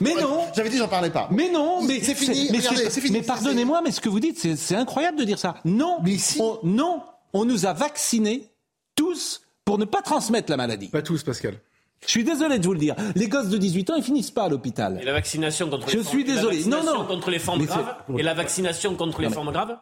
[0.00, 1.28] Mais non J'avais dit, j'en parlais pas.
[1.30, 2.48] Mais non, mais c'est fini.
[2.50, 3.18] Mais, regardez, c'est- c'est fini.
[3.18, 5.56] mais pardonnez-moi, mais ce que vous dites, c'est incroyable de dire ça.
[5.66, 6.40] Non, Mais si.
[6.40, 7.02] on, non,
[7.34, 8.48] on nous a vaccinés
[8.94, 10.88] tous pour ne pas transmettre la maladie.
[10.88, 11.58] Pas tous, Pascal.
[12.04, 12.96] Je suis désolé de vous le dire.
[13.14, 14.98] Les gosses de 18 ans, ils finissent pas à l'hôpital.
[15.00, 16.64] Et la vaccination contre Je les suis désolé.
[16.64, 17.04] Non, non.
[17.06, 19.76] contre les formes graves et la vaccination contre les formes graves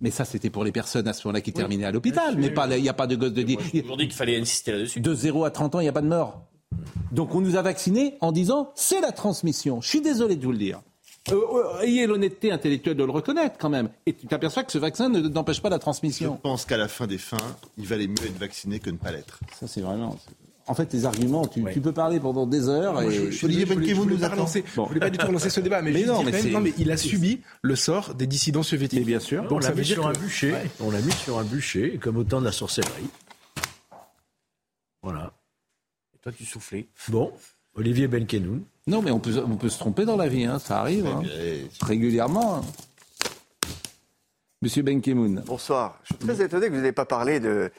[0.00, 2.36] Mais ça, c'était pour les personnes à ce moment-là qui terminaient à l'hôpital.
[2.36, 3.56] Mais pas, il n'y a pas de gosses de 10.
[3.72, 5.00] J'ai toujours dit qu'il fallait insister là-dessus.
[5.00, 6.42] De 0 à 30 ans, il n'y a pas de mort.
[7.12, 9.80] Donc on nous a vaccinés en disant c'est la transmission.
[9.80, 10.80] Je suis désolé de vous le dire.
[11.30, 13.88] Euh, euh, ayez l'honnêteté intellectuelle de le reconnaître quand même.
[14.04, 16.36] Et tu t'aperçois que ce vaccin ne- n'empêche pas la Je transmission.
[16.42, 17.36] pense qu'à la fin des fins,
[17.78, 19.40] il valait mieux être vacciné que ne pas l'être.
[19.58, 20.18] Ça, c'est vraiment.
[20.66, 22.94] En fait, les arguments, tu, tu peux parler pendant des heures.
[22.94, 23.10] Moi, et...
[23.10, 24.46] je, je, je, Olivier je voulais- je pas Bon.
[24.46, 26.72] je voulais pas du tout relancer ce débat, mais, Mais non, mais même, non, mais
[26.78, 28.98] il a subi le sort des dissidents soviétiques.
[28.98, 29.44] Mais bien sûr.
[29.44, 30.52] on Donc l'a mis sur un bûcher.
[30.52, 30.70] Ouais.
[30.80, 33.08] On l'a mis sur un bûcher, comme au temps de la sorcellerie.
[35.02, 35.32] Voilà.
[36.24, 36.88] Toi, tu soufflais.
[37.08, 37.32] Bon,
[37.76, 38.62] Olivier Benkemoun.
[38.86, 41.22] Non, mais on peut, on peut se tromper dans la vie, hein, ça arrive hein,
[41.82, 42.62] régulièrement.
[44.62, 45.42] Monsieur Benkemoun.
[45.46, 45.98] Bonsoir.
[46.04, 47.70] Je suis très étonné que vous n'ayez pas parlé de,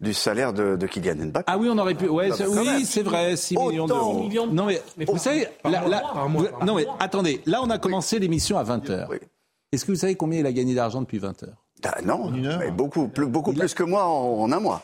[0.00, 1.44] du salaire de, de Kylian Mbappé.
[1.46, 2.06] Ah oui, on aurait pu.
[2.08, 4.22] Ouais, oui, c'est vrai, 6 millions d'euros.
[4.22, 4.46] millions.
[4.48, 7.70] Non mais, vous savez, là, là- par mois, vous- par non mais attendez, là on
[7.70, 9.06] a commencé l'émission à 20h.
[9.10, 9.16] Oui.
[9.72, 11.46] Est-ce que vous savez combien il a gagné d'argent depuis 20h
[11.84, 12.58] Ah, non, une heure.
[12.58, 14.82] mais beaucoup, plus, beaucoup Il a- plus que moi en, en un mois.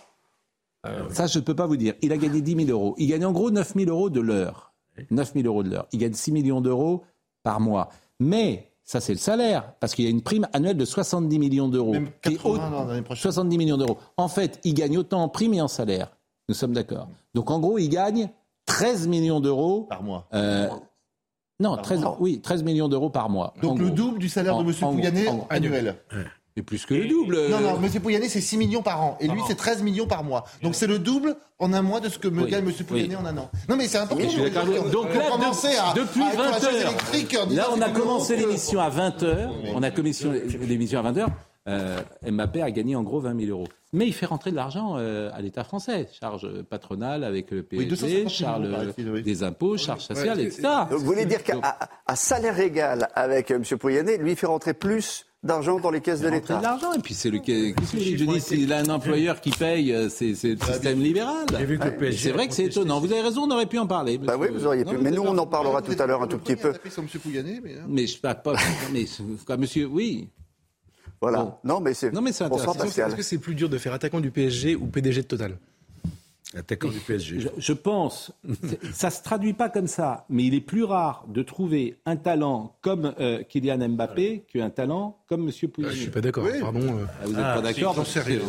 [1.11, 1.95] Ça, je ne peux pas vous dire.
[2.03, 2.95] Il a gagné 10 000 euros.
[2.99, 4.73] Il gagne en gros 9 000 euros de l'heure.
[5.11, 5.87] 9 000 euros de l'heure.
[5.93, 7.03] Il gagne 6 millions d'euros
[7.43, 7.89] par mois.
[8.19, 11.69] Mais, ça c'est le salaire, parce qu'il y a une prime annuelle de 70 millions
[11.69, 11.93] d'euros.
[11.93, 13.23] Même Et 80 au- dans l'année prochaine.
[13.23, 13.99] 70 millions d'euros.
[14.17, 16.11] En fait, il gagne autant en prime et en salaire.
[16.49, 17.09] Nous sommes d'accord.
[17.35, 18.31] Donc en gros, il gagne
[18.67, 19.83] 13 millions d'euros.
[19.89, 20.27] Par mois.
[20.35, 20.69] Euh,
[21.61, 22.17] non, Par 13, mois.
[22.21, 23.55] oui, 13 millions d'euros par mois.
[23.63, 23.95] Donc le gros.
[23.95, 24.75] double du salaire En- de M.
[24.79, 25.47] Pouyanné en-
[26.57, 27.39] Et plus que le double.
[27.49, 28.01] Non, non, M.
[28.01, 29.17] Pouyanné, c'est 6 millions par an.
[29.21, 30.45] Et lui, c'est 13 millions par mois.
[30.63, 32.51] Donc c'est le double en un mois de ce que me Oui.
[32.51, 32.73] gagne M.
[32.87, 33.23] Pouyanné Oui.
[33.23, 33.51] en un an.
[33.69, 34.25] Non, mais c'est important.
[34.27, 34.91] Vous.
[34.91, 35.51] Donc On là,
[35.91, 36.61] à- depuis à être sur la 20
[37.13, 41.27] chaise heures, là on a commencé l'émission à 20h, on a commission l'émission à 20h,
[41.69, 43.69] euh, Mbappé a gagné en gros 20 000 euros.
[43.93, 47.87] Mais il fait rentrer de l'argent euh, à l'État français, charge patronale avec le Oui,
[47.87, 49.23] PSG, 250 millions, charge paraît-il, oui.
[49.23, 50.63] des impôts, charges sociales, Ouais, etc.
[50.91, 51.61] Donc, vous voulez dire qu'à
[52.15, 53.79] salaire égal avec euh, M.
[53.79, 56.61] Pouyanné, lui il fait rentrer plus d'argent dans les caisses de Rentrer de l'État.
[56.61, 59.51] l'argent, et puis c'est le qu'est-ce que je je dis, s'il a un employeur qui
[59.51, 61.47] paye, euh, c'est c'est le système libéral.
[61.59, 63.01] J'ai vu que le Et PSG C'est vrai que c'est étonnant.
[63.01, 64.19] Vous avez raison, on aurait pu en parler.
[64.19, 64.99] Bah oui, vous auriez pu.
[64.99, 66.73] Mais nous, on en parlera tout à l'heure un tout petit peu.
[66.73, 67.85] Mais, hein.
[67.89, 68.55] Mais je pas, pas
[68.93, 69.07] mais
[69.47, 70.29] quoi, monsieur, oui.
[71.21, 71.43] Voilà.
[71.43, 71.55] Bon.
[71.65, 72.13] Non, mais c'est.
[72.13, 72.85] Non, mais c'est intéressant.
[72.85, 75.59] Est-ce que c'est plus dur de faire attaquant du PSG ou PDG de Total?
[76.57, 77.39] Attaquant du PSG.
[77.39, 78.33] Je, je pense,
[78.93, 82.77] ça se traduit pas comme ça, mais il est plus rare de trouver un talent
[82.81, 85.95] comme euh, Kylian Mbappé qu'un talent comme Monsieur Je Pouyanné.
[85.95, 86.59] suis pas d'accord, Oui.
[86.61, 86.81] pardon.
[86.81, 87.05] euh.
[87.07, 88.41] Ah, vous n'êtes Ah, pas d'accord j'en sais rien.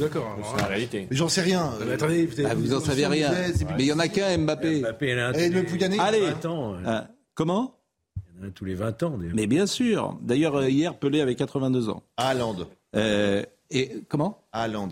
[0.00, 0.32] D'accord.
[0.36, 1.06] alors, C'est la réalité.
[1.10, 1.70] Mais j'en sais rien.
[1.86, 3.28] Mais attendez, peut-être- Ah, vous en savez rien.
[3.30, 4.80] disait, Mais il y en a qu'un Mbappé.
[4.80, 6.20] Mbappé, il y en a un Et tous le les- Pouyanné Allez.
[6.30, 6.74] 20 ans.
[6.76, 7.74] euh, Ah, comment
[8.16, 9.18] Il y en a un tous les 20 ans.
[9.18, 9.34] d'ailleurs.
[9.36, 10.16] Mais bien sûr.
[10.22, 12.02] D'ailleurs, euh, hier, Pelé avait 82 ans.
[12.16, 12.56] Haaland.
[12.96, 14.88] Euh, et comment Haaland.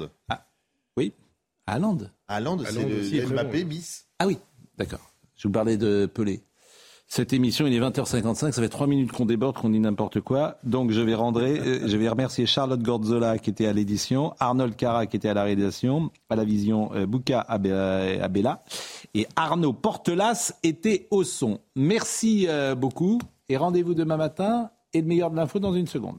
[0.98, 1.14] Oui,
[1.66, 1.78] à
[2.28, 2.58] Haaland.
[2.58, 3.68] Haaland, c'est le Mbappé bon.
[3.70, 4.06] bis.
[4.18, 4.38] Ah oui,
[4.76, 5.00] d'accord.
[5.36, 6.42] Je vous parlais de Pelé.
[7.10, 10.58] Cette émission, il est 20h55, ça fait 3 minutes qu'on déborde, qu'on dit n'importe quoi.
[10.62, 14.76] Donc je vais rendre, euh, je vais remercier Charlotte Gorzola qui était à l'édition, Arnold
[14.76, 18.62] Cara qui était à la réalisation, à la vision euh, Bouka Abe- Abella
[19.14, 21.60] et Arnaud Portelas était au son.
[21.76, 23.18] Merci euh, beaucoup
[23.48, 26.18] et rendez-vous demain matin et le meilleur de l'info dans une seconde.